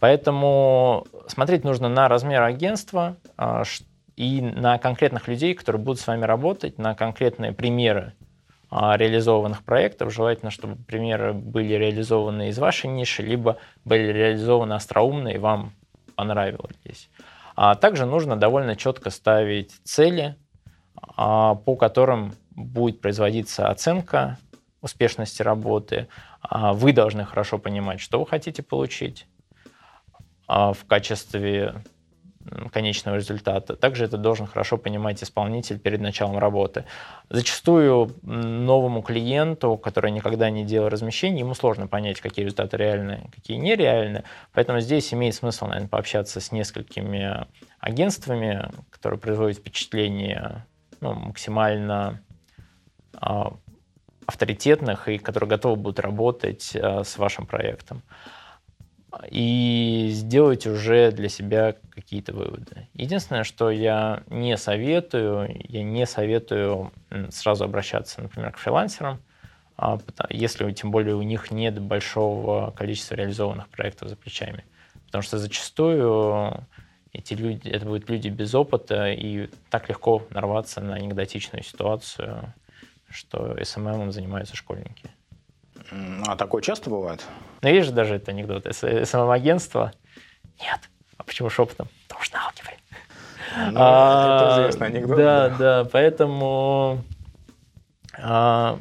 Поэтому 0.00 1.06
смотреть 1.26 1.64
нужно 1.64 1.88
на 1.88 2.08
размер 2.08 2.42
агентства 2.42 3.16
и 4.16 4.40
на 4.40 4.78
конкретных 4.78 5.28
людей, 5.28 5.54
которые 5.54 5.80
будут 5.80 6.00
с 6.00 6.06
вами 6.06 6.24
работать, 6.24 6.76
на 6.76 6.94
конкретные 6.94 7.52
примеры 7.52 8.14
а, 8.17 8.17
реализованных 8.70 9.64
проектов. 9.64 10.12
Желательно, 10.12 10.50
чтобы 10.50 10.76
примеры 10.76 11.32
были 11.32 11.74
реализованы 11.74 12.48
из 12.48 12.58
вашей 12.58 12.90
ниши, 12.90 13.22
либо 13.22 13.56
были 13.84 14.12
реализованы 14.12 14.74
остроумно 14.74 15.28
и 15.28 15.38
вам 15.38 15.72
понравились. 16.16 17.08
А 17.56 17.74
также 17.74 18.06
нужно 18.06 18.36
довольно 18.36 18.76
четко 18.76 19.10
ставить 19.10 19.72
цели, 19.84 20.36
а, 21.16 21.54
по 21.54 21.76
которым 21.76 22.34
будет 22.50 23.00
производиться 23.00 23.68
оценка 23.68 24.38
успешности 24.80 25.42
работы. 25.42 26.08
А, 26.42 26.72
вы 26.72 26.92
должны 26.92 27.24
хорошо 27.24 27.58
понимать, 27.58 28.00
что 28.00 28.20
вы 28.20 28.26
хотите 28.26 28.62
получить. 28.62 29.26
а, 30.46 30.72
в 30.72 30.84
качестве 30.86 31.84
конечного 32.72 33.16
результата. 33.16 33.76
Также 33.76 34.04
это 34.04 34.16
должен 34.16 34.46
хорошо 34.46 34.76
понимать 34.76 35.22
исполнитель 35.22 35.78
перед 35.78 36.00
началом 36.00 36.38
работы. 36.38 36.84
Зачастую 37.30 38.14
новому 38.22 39.02
клиенту, 39.02 39.76
который 39.76 40.10
никогда 40.10 40.50
не 40.50 40.64
делал 40.64 40.88
размещений, 40.88 41.40
ему 41.40 41.54
сложно 41.54 41.86
понять, 41.86 42.20
какие 42.20 42.44
результаты 42.44 42.76
реальны, 42.76 43.30
какие 43.34 43.56
нереальны. 43.56 44.24
Поэтому 44.52 44.80
здесь 44.80 45.12
имеет 45.12 45.34
смысл, 45.34 45.66
наверное, 45.66 45.88
пообщаться 45.88 46.40
с 46.40 46.52
несколькими 46.52 47.46
агентствами, 47.80 48.70
которые 48.90 49.18
производят 49.18 49.58
впечатление 49.58 50.66
ну, 51.00 51.14
максимально 51.14 52.20
а, 53.14 53.54
авторитетных 54.26 55.08
и 55.08 55.18
которые 55.18 55.48
готовы 55.48 55.76
будут 55.76 56.00
работать 56.00 56.76
а, 56.76 57.04
с 57.04 57.16
вашим 57.18 57.46
проектом 57.46 58.02
и 59.30 60.10
сделать 60.12 60.66
уже 60.66 61.10
для 61.12 61.28
себя 61.28 61.74
какие-то 61.94 62.32
выводы. 62.34 62.88
Единственное, 62.94 63.44
что 63.44 63.70
я 63.70 64.22
не 64.28 64.56
советую, 64.56 65.48
я 65.68 65.82
не 65.82 66.06
советую 66.06 66.92
сразу 67.30 67.64
обращаться, 67.64 68.22
например, 68.22 68.52
к 68.52 68.58
фрилансерам, 68.58 69.20
а, 69.76 69.98
если 70.30 70.70
тем 70.72 70.90
более 70.90 71.14
у 71.14 71.22
них 71.22 71.50
нет 71.50 71.80
большого 71.80 72.72
количества 72.72 73.14
реализованных 73.14 73.68
проектов 73.68 74.08
за 74.08 74.16
плечами. 74.16 74.64
Потому 75.06 75.22
что 75.22 75.38
зачастую 75.38 76.66
эти 77.12 77.34
люди, 77.34 77.68
это 77.68 77.86
будут 77.86 78.08
люди 78.10 78.28
без 78.28 78.54
опыта, 78.54 79.10
и 79.10 79.48
так 79.70 79.88
легко 79.88 80.26
нарваться 80.30 80.80
на 80.80 80.94
анекдотичную 80.94 81.62
ситуацию, 81.62 82.52
что 83.08 83.56
СММом 83.62 84.12
занимаются 84.12 84.56
школьники. 84.56 85.10
А 85.90 86.36
такое 86.36 86.62
часто 86.62 86.90
бывает? 86.90 87.24
Ну, 87.62 87.82
же 87.82 87.92
даже 87.92 88.16
это 88.16 88.30
анекдот. 88.30 88.66
СММ-агентство. 88.70 89.92
Нет. 90.60 90.80
А 91.16 91.24
почему 91.24 91.50
шепотом? 91.50 91.88
Потому 92.06 92.24
что 92.24 92.36
на 92.36 92.44
алгебре. 92.46 92.78
Ну, 93.72 93.80
а, 93.80 94.36
это 94.36 94.60
известный 94.60 94.86
анекдот. 94.88 95.16
Да, 95.16 95.48
да, 95.48 95.56
да. 95.58 95.88
Поэтому 95.90 97.02
а, 98.16 98.78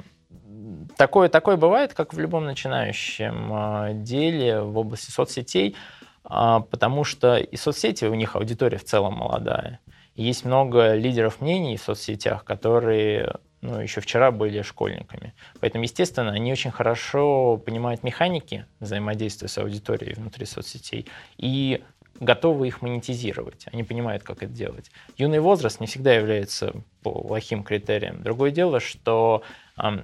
такое, 0.98 1.30
такое 1.30 1.58
бывает, 1.58 1.94
как 1.94 2.14
в 2.14 2.20
любом 2.20 2.46
начинающем 2.46 3.50
а, 3.52 3.94
деле 3.94 4.62
в 4.62 4.78
области 4.78 5.12
соцсетей, 5.12 5.76
а, 6.24 6.60
потому 6.60 7.04
что 7.04 7.38
и 7.38 7.56
соцсети, 7.56 8.06
у 8.06 8.14
них 8.14 8.36
аудитория 8.36 8.78
в 8.78 8.84
целом 8.84 9.16
молодая. 9.16 9.80
есть 10.16 10.46
много 10.46 10.94
лидеров 10.96 11.42
мнений 11.42 11.78
в 11.78 11.82
соцсетях, 11.82 12.44
которые 12.44 13.36
ну, 13.62 13.80
еще 13.80 14.02
вчера 14.02 14.32
были 14.32 14.62
школьниками. 14.62 15.34
Поэтому, 15.60 15.84
естественно, 15.84 16.32
они 16.32 16.52
очень 16.52 16.72
хорошо 16.72 17.58
понимают 17.58 18.04
механики 18.04 18.66
взаимодействия 18.80 19.48
с 19.48 19.58
аудиторией 19.58 20.14
внутри 20.14 20.46
соцсетей 20.46 21.08
и 21.38 21.84
готовы 22.20 22.68
их 22.68 22.82
монетизировать. 22.82 23.68
Они 23.72 23.84
понимают, 23.84 24.24
как 24.24 24.38
это 24.44 24.52
делать. 24.52 24.92
Юный 25.18 25.40
возраст 25.40 25.80
не 25.80 25.88
всегда 25.88 26.14
является 26.14 26.74
плохим 27.04 27.64
критерием. 27.64 28.24
Другое 28.24 28.52
дело, 28.52 28.80
что 28.80 29.44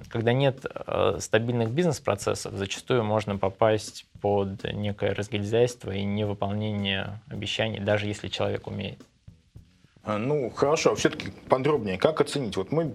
когда 0.08 0.32
нет 0.32 0.64
э, 0.64 1.16
стабильных 1.20 1.70
бизнес-процессов, 1.70 2.54
зачастую 2.54 3.02
можно 3.02 3.36
попасть 3.36 4.06
под 4.20 4.62
некое 4.72 5.14
разгильзяйство 5.14 5.90
и 5.90 6.04
невыполнение 6.04 7.20
обещаний, 7.28 7.80
даже 7.80 8.06
если 8.06 8.28
человек 8.28 8.68
умеет. 8.68 9.00
А, 10.04 10.18
ну, 10.18 10.50
хорошо, 10.50 10.94
все-таки 10.94 11.30
подробнее, 11.48 11.96
как 11.96 12.20
оценить? 12.20 12.56
Вот 12.56 12.70
мы 12.70 12.94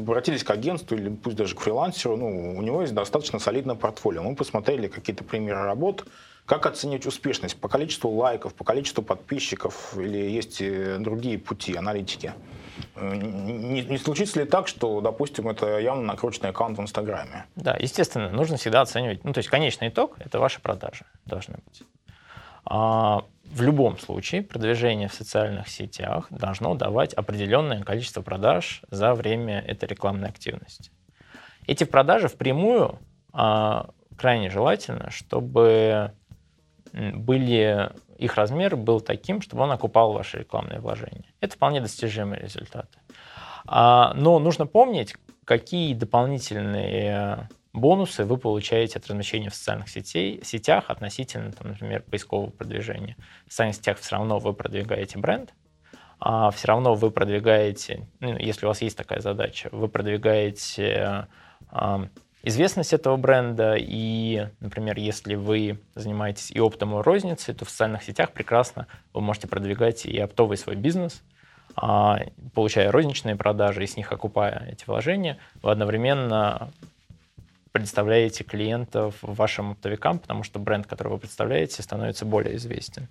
обратились 0.00 0.44
к 0.44 0.50
агентству 0.50 0.96
или 0.96 1.08
пусть 1.08 1.36
даже 1.36 1.56
к 1.56 1.60
фрилансеру, 1.60 2.16
ну, 2.16 2.56
у 2.56 2.62
него 2.62 2.82
есть 2.82 2.94
достаточно 2.94 3.38
солидное 3.38 3.74
портфолио. 3.74 4.22
Мы 4.22 4.36
посмотрели 4.36 4.86
какие-то 4.86 5.24
примеры 5.24 5.62
работ. 5.62 6.06
Как 6.44 6.64
оценить 6.66 7.06
успешность? 7.06 7.56
По 7.56 7.68
количеству 7.68 8.08
лайков, 8.10 8.54
по 8.54 8.62
количеству 8.62 9.02
подписчиков 9.02 9.96
или 9.98 10.18
есть 10.18 10.60
э, 10.60 10.98
другие 11.00 11.40
пути, 11.40 11.74
аналитики? 11.74 12.34
Э, 12.94 13.16
не, 13.16 13.82
не 13.82 13.98
случится 13.98 14.38
ли 14.38 14.46
так, 14.46 14.68
что, 14.68 15.00
допустим, 15.00 15.48
это 15.48 15.80
явно 15.80 16.04
накрученный 16.04 16.50
аккаунт 16.50 16.78
в 16.78 16.80
Инстаграме? 16.80 17.46
Да, 17.56 17.76
естественно, 17.76 18.30
нужно 18.30 18.58
всегда 18.58 18.82
оценивать. 18.82 19.24
Ну, 19.24 19.32
то 19.32 19.38
есть 19.38 19.48
конечный 19.48 19.88
итог– 19.88 20.14
это 20.20 20.38
ваши 20.38 20.60
продажи 20.60 21.04
должны 21.24 21.56
быть. 21.66 21.82
А 22.64 23.24
в 23.50 23.62
любом 23.62 23.98
случае 23.98 24.42
продвижение 24.42 25.08
в 25.08 25.14
социальных 25.14 25.68
сетях 25.68 26.26
должно 26.30 26.74
давать 26.74 27.14
определенное 27.14 27.82
количество 27.82 28.22
продаж 28.22 28.82
за 28.90 29.14
время 29.14 29.60
этой 29.60 29.88
рекламной 29.88 30.28
активности. 30.28 30.90
Эти 31.66 31.84
продажи 31.84 32.28
впрямую 32.28 32.98
а, 33.32 33.90
крайне 34.16 34.50
желательно, 34.50 35.10
чтобы 35.10 36.12
были, 36.92 37.90
их 38.18 38.36
размер 38.36 38.76
был 38.76 39.00
таким, 39.00 39.40
чтобы 39.42 39.64
он 39.64 39.72
окупал 39.72 40.12
ваши 40.12 40.38
рекламные 40.38 40.80
вложения. 40.80 41.26
Это 41.40 41.54
вполне 41.56 41.80
достижимые 41.80 42.40
результаты. 42.40 42.98
А, 43.66 44.14
но 44.14 44.38
нужно 44.38 44.66
помнить, 44.66 45.14
какие 45.44 45.94
дополнительные 45.94 47.48
бонусы 47.76 48.24
вы 48.24 48.38
получаете 48.38 48.98
от 48.98 49.06
размещения 49.06 49.50
в 49.50 49.54
социальных 49.54 49.88
сетей, 49.88 50.40
сетях 50.42 50.84
относительно, 50.88 51.52
там, 51.52 51.68
например, 51.68 52.02
поискового 52.02 52.50
продвижения. 52.50 53.16
В 53.46 53.52
социальных 53.52 53.76
сетях 53.76 53.98
все 53.98 54.16
равно 54.16 54.38
вы 54.38 54.54
продвигаете 54.54 55.18
бренд, 55.18 55.54
а 56.18 56.50
все 56.50 56.68
равно 56.68 56.94
вы 56.94 57.10
продвигаете, 57.10 58.08
ну, 58.20 58.36
если 58.38 58.64
у 58.64 58.68
вас 58.68 58.80
есть 58.80 58.96
такая 58.96 59.20
задача, 59.20 59.68
вы 59.72 59.88
продвигаете 59.88 61.28
а, 61.68 62.08
известность 62.42 62.94
этого 62.94 63.16
бренда, 63.16 63.74
и, 63.78 64.48
например, 64.60 64.98
если 64.98 65.34
вы 65.34 65.78
занимаетесь 65.94 66.50
и 66.50 66.58
оптом, 66.58 66.98
и 66.98 67.02
розницей, 67.02 67.54
то 67.54 67.66
в 67.66 67.70
социальных 67.70 68.02
сетях 68.02 68.32
прекрасно 68.32 68.86
вы 69.12 69.20
можете 69.20 69.48
продвигать 69.48 70.06
и 70.06 70.18
оптовый 70.18 70.56
свой 70.56 70.76
бизнес, 70.76 71.22
а, 71.74 72.20
получая 72.54 72.90
розничные 72.90 73.36
продажи 73.36 73.84
и 73.84 73.86
с 73.86 73.98
них 73.98 74.10
окупая 74.10 74.66
эти 74.70 74.86
вложения, 74.86 75.36
вы 75.62 75.70
одновременно 75.70 76.72
представляете 77.78 78.42
клиентов 78.42 79.16
вашим 79.20 79.72
оптовикам, 79.72 80.18
потому 80.18 80.42
что 80.42 80.58
бренд, 80.58 80.86
который 80.86 81.08
вы 81.08 81.18
представляете, 81.18 81.82
становится 81.82 82.24
более 82.24 82.56
известен. 82.56 83.08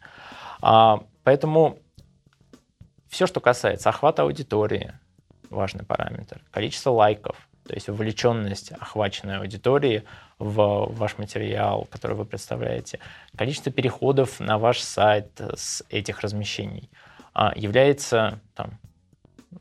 А, 0.62 1.04
поэтому 1.24 1.78
все, 3.10 3.28
что 3.28 3.40
касается 3.40 3.90
охвата 3.90 4.24
аудитории, 4.24 4.94
важный 5.50 5.86
параметр, 5.86 6.42
количество 6.52 6.90
лайков, 6.90 7.36
то 7.68 7.74
есть 7.74 7.88
вовлеченность 7.88 8.72
охваченной 8.72 9.38
аудитории 9.38 10.04
в 10.40 10.88
ваш 10.90 11.18
материал, 11.18 11.88
который 11.92 12.16
вы 12.16 12.26
представляете, 12.26 13.00
количество 13.38 13.72
переходов 13.72 14.40
на 14.40 14.58
ваш 14.58 14.80
сайт 14.80 15.30
с 15.56 15.84
этих 15.90 16.22
размещений 16.22 16.90
а, 17.34 17.54
является 17.56 18.40
там, 18.56 18.80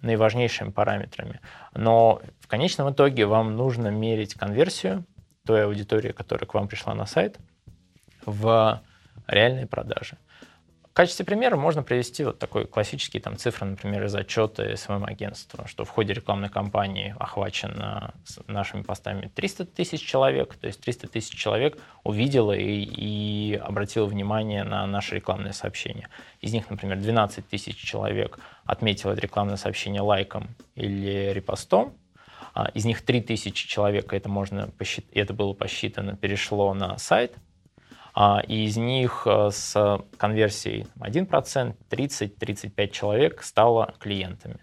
наиважнейшими 0.03 0.71
параметрами. 0.71 1.41
Но 1.75 2.21
в 2.41 2.47
конечном 2.47 2.93
итоге 2.93 3.27
вам 3.27 3.57
нужно 3.57 3.89
мерить 3.89 4.35
конверсию 4.35 5.05
той 5.47 5.65
аудитории, 5.65 6.13
которая 6.13 6.47
к 6.47 6.55
вам 6.55 6.69
пришла 6.69 6.95
на 6.95 7.07
сайт, 7.07 7.39
в 8.25 8.83
реальные 9.27 9.67
продажи. 9.67 10.17
В 10.95 10.97
качестве 10.97 11.25
примера 11.25 11.57
можно 11.57 11.83
привести 11.83 12.23
вот 12.23 12.39
такой 12.39 12.69
классический 12.69 13.19
там 13.19 13.37
цифры, 13.37 13.67
например, 13.67 14.05
из 14.05 14.15
отчета 14.15 14.77
СММ-агентства, 14.77 15.67
что 15.67 15.85
в 15.85 15.91
ходе 15.91 16.13
рекламной 16.13 16.49
кампании 16.49 17.17
охвачено 17.19 18.15
нашими 18.47 18.83
постами 18.83 19.29
300 19.35 19.65
тысяч 19.67 20.07
человек, 20.07 20.55
то 20.55 20.69
есть 20.69 20.81
300 20.81 21.09
тысяч 21.09 21.35
человек 21.35 21.79
увидело 22.05 22.53
и, 22.53 22.85
и 22.85 23.57
обратило 23.57 24.07
внимание 24.07 24.63
на 24.63 24.87
наши 24.87 25.17
рекламные 25.17 25.53
сообщения. 25.53 26.11
Из 26.41 26.53
них, 26.53 26.71
например, 26.71 27.01
12 27.01 27.49
тысяч 27.49 27.77
человек 27.77 28.39
отметило 28.65 29.11
это 29.11 29.21
рекламное 29.21 29.57
сообщение 29.57 30.01
лайком 30.01 30.47
или 30.77 31.33
репостом, 31.33 31.95
а 32.55 32.71
из 32.73 32.85
них 32.85 33.03
3 33.03 33.21
тысячи 33.23 33.67
человек, 33.67 34.13
это, 34.13 34.29
можно 34.29 34.69
посчит... 34.79 35.07
это 35.13 35.35
было 35.35 35.55
посчитано, 35.55 36.17
перешло 36.17 36.73
на 36.73 36.97
сайт, 36.99 37.35
и 38.47 38.67
из 38.67 38.77
них 38.77 39.27
э, 39.27 39.51
с 39.53 40.01
конверсией 40.17 40.87
1%, 41.01 41.75
30-35 41.91 42.89
человек 42.91 43.43
стало 43.43 43.95
клиентами. 43.99 44.61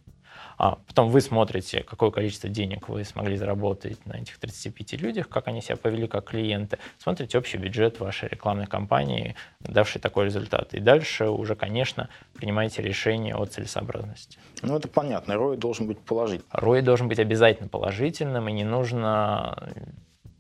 А 0.58 0.78
потом 0.88 1.10
вы 1.10 1.22
смотрите, 1.22 1.82
какое 1.82 2.12
количество 2.12 2.48
денег 2.48 2.88
вы 2.88 3.04
смогли 3.04 3.36
заработать 3.36 4.06
на 4.06 4.14
этих 4.14 4.38
35 4.38 4.94
людях, 5.02 5.28
как 5.28 5.48
они 5.48 5.60
себя 5.60 5.76
повели 5.76 6.08
как 6.08 6.30
клиенты. 6.30 6.78
Смотрите 7.00 7.40
общий 7.40 7.58
бюджет 7.58 8.00
вашей 8.00 8.30
рекламной 8.30 8.68
кампании, 8.68 9.36
давший 9.60 10.00
такой 10.00 10.26
результат. 10.26 10.76
И 10.76 10.80
дальше 10.80 11.30
уже, 11.30 11.56
конечно, 11.56 12.10
принимаете 12.36 12.84
решение 12.84 13.36
о 13.36 13.46
целесообразности. 13.46 14.38
Ну, 14.62 14.78
это 14.78 14.88
понятно. 14.88 15.34
ROI 15.34 15.58
должен 15.58 15.88
быть 15.88 16.00
положительным. 16.00 16.52
ROI 16.54 16.84
должен 16.84 17.08
быть 17.08 17.18
обязательно 17.18 17.68
положительным, 17.68 18.48
и 18.48 18.52
не 18.52 18.64
нужно 18.64 19.68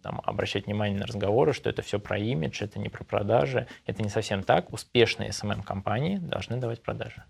там, 0.01 0.21
обращать 0.23 0.65
внимание 0.65 0.97
на 0.97 1.05
разговоры, 1.05 1.53
что 1.53 1.69
это 1.69 1.81
все 1.81 1.99
про 1.99 2.17
имидж, 2.17 2.63
это 2.63 2.79
не 2.79 2.89
про 2.89 3.03
продажи. 3.03 3.67
Это 3.85 4.03
не 4.03 4.09
совсем 4.09 4.43
так. 4.43 4.73
Успешные 4.73 5.29
SMM-компании 5.29 6.17
должны 6.17 6.57
давать 6.57 6.81
продажи. 6.81 7.23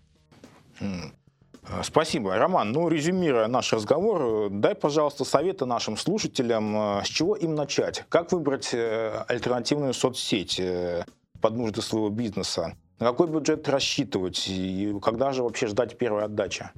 Спасибо, 1.82 2.36
Роман. 2.36 2.72
Ну, 2.72 2.88
резюмируя 2.88 3.46
наш 3.46 3.72
разговор, 3.72 4.50
дай, 4.50 4.74
пожалуйста, 4.74 5.24
советы 5.24 5.64
нашим 5.64 5.96
слушателям, 5.96 6.98
э, 6.98 7.04
с 7.04 7.06
чего 7.06 7.36
им 7.36 7.54
начать? 7.54 8.04
Как 8.08 8.32
выбрать 8.32 8.70
э, 8.74 9.24
альтернативную 9.28 9.94
соцсеть 9.94 10.58
э, 10.58 11.04
под 11.40 11.54
нужды 11.54 11.80
своего 11.80 12.08
бизнеса? 12.08 12.76
На 12.98 13.06
какой 13.06 13.28
бюджет 13.28 13.68
рассчитывать 13.68 14.48
и 14.48 14.92
когда 15.00 15.32
же 15.32 15.44
вообще 15.44 15.68
ждать 15.68 15.96
первой 15.96 16.24
отдачи? 16.24 16.68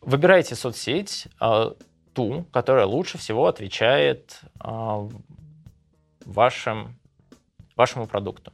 Выбирайте 0.00 0.54
соцсеть, 0.54 1.28
а, 1.38 1.74
ту, 2.14 2.44
которая 2.52 2.86
лучше 2.86 3.18
всего 3.18 3.46
отвечает 3.46 4.40
а, 4.58 5.08
вашим, 6.24 6.98
вашему 7.76 8.06
продукту. 8.06 8.52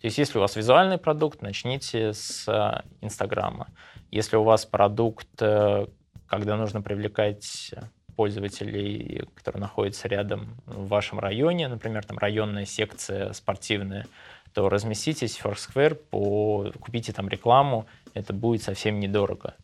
То 0.00 0.06
есть 0.06 0.18
если 0.18 0.38
у 0.38 0.40
вас 0.40 0.56
визуальный 0.56 0.98
продукт, 0.98 1.42
начните 1.42 2.12
с 2.12 2.48
а, 2.48 2.84
Инстаграма. 3.00 3.68
Если 4.10 4.36
у 4.36 4.42
вас 4.42 4.64
продукт, 4.64 5.28
э, 5.40 5.86
когда 6.26 6.56
нужно 6.56 6.80
привлекать 6.80 7.74
пользователей, 8.16 9.28
которые 9.34 9.60
находятся 9.60 10.08
рядом 10.08 10.56
в 10.66 10.88
вашем 10.88 11.18
районе, 11.18 11.68
например, 11.68 12.04
там 12.04 12.16
районная 12.18 12.64
секция 12.64 13.32
спортивная, 13.32 14.06
то 14.54 14.68
разместитесь 14.68 15.36
в 15.36 15.44
Foursquare, 15.44 15.94
по, 15.94 16.72
купите 16.80 17.12
там 17.12 17.28
рекламу, 17.28 17.86
это 18.14 18.32
будет 18.32 18.62
совсем 18.62 18.98
недорого. 18.98 19.54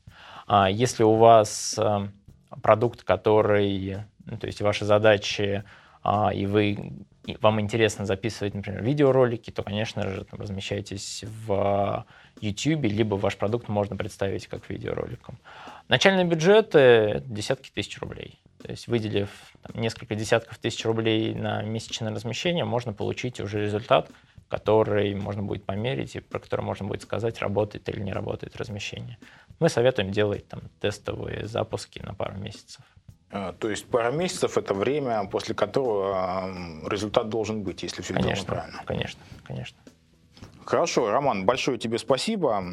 А 0.46 0.68
если 0.68 1.04
у 1.04 1.14
вас 1.14 1.76
э, 1.78 2.08
продукт, 2.62 3.02
который, 3.02 3.98
ну, 4.26 4.36
то 4.38 4.46
есть 4.46 4.60
ваши 4.60 4.84
задачи, 4.84 5.64
а, 6.02 6.32
и 6.34 6.46
вы 6.46 6.92
и 7.26 7.38
вам 7.40 7.60
интересно 7.60 8.04
записывать, 8.04 8.54
например, 8.54 8.82
видеоролики, 8.82 9.50
то, 9.50 9.62
конечно 9.62 10.06
же, 10.08 10.24
там, 10.24 10.40
размещайтесь 10.40 11.24
в 11.46 12.04
YouTube, 12.40 12.84
либо 12.84 13.14
ваш 13.14 13.36
продукт 13.36 13.68
можно 13.68 13.96
представить 13.96 14.46
как 14.46 14.68
видеороликом. 14.68 15.38
Начальные 15.88 16.26
бюджеты— 16.26 17.22
десятки 17.26 17.70
тысяч 17.70 17.98
рублей. 17.98 18.38
То 18.62 18.70
есть 18.70 18.88
выделив 18.88 19.30
там, 19.62 19.80
несколько 19.80 20.14
десятков 20.14 20.58
тысяч 20.58 20.84
рублей 20.84 21.34
на 21.34 21.62
месячное 21.62 22.12
размещение, 22.12 22.64
можно 22.64 22.92
получить 22.92 23.40
уже 23.40 23.62
результат, 23.62 24.10
который 24.48 25.14
можно 25.14 25.42
будет 25.42 25.64
померить 25.64 26.16
и 26.16 26.20
про 26.20 26.38
который 26.38 26.60
можно 26.60 26.86
будет 26.86 27.02
сказать, 27.02 27.40
работает 27.40 27.88
или 27.88 28.00
не 28.00 28.12
работает 28.12 28.56
размещение. 28.56 29.16
Мы 29.60 29.68
советуем 29.68 30.10
делать 30.10 30.48
там 30.48 30.62
тестовые 30.80 31.46
запуски 31.46 32.00
на 32.00 32.14
пару 32.14 32.36
месяцев. 32.38 32.82
А, 33.30 33.52
то 33.52 33.68
есть 33.68 33.86
пара 33.86 34.10
месяцев– 34.12 34.56
это 34.58 34.74
время, 34.74 35.24
после 35.24 35.54
которого 35.54 36.52
результат 36.88 37.28
должен 37.28 37.62
быть, 37.62 37.82
если 37.82 38.02
все 38.02 38.14
конечно, 38.14 38.34
сделано 38.34 38.60
правильно. 38.60 38.82
Конечно, 38.86 39.20
конечно. 39.44 39.78
Хорошо, 40.64 41.10
Роман, 41.10 41.44
большое 41.44 41.78
тебе 41.78 41.98
спасибо. 41.98 42.64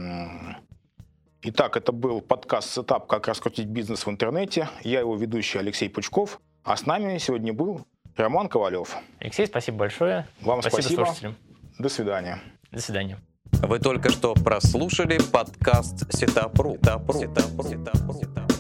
Итак, 1.44 1.76
это 1.76 1.92
был 1.92 2.22
подкаст 2.22 2.70
«Сетап. 2.70 3.08
Как 3.08 3.28
раскрутить 3.28 3.68
бизнес 3.68 4.06
в 4.06 4.10
интернете». 4.10 4.70
Я 4.84 5.00
его 5.00 5.16
ведущий 5.16 5.58
Алексей 5.58 5.90
Пучков, 5.90 6.40
а 6.64 6.78
с 6.78 6.86
нами 6.86 7.18
сегодня 7.18 7.52
был 7.52 7.88
Роман 8.16 8.48
Ковалев. 8.48 8.96
Алексей, 9.20 9.48
спасибо 9.48 9.80
большое. 9.80 10.28
Вам 10.42 10.62
спасибо, 10.62 10.82
спасибо. 10.82 11.06
слушателям. 11.06 11.36
До 11.80 11.90
свидания. 11.90 12.40
До 12.72 12.80
свидания. 12.80 13.18
Вы 13.52 13.80
только 13.80 14.10
что 14.10 14.34
прослушали 14.34 15.20
подкаст 15.32 16.12
Сетапру. 16.16 16.74
Сетапру. 16.74 17.20
Сетапру. 17.20 17.64
Сетапру. 17.64 18.51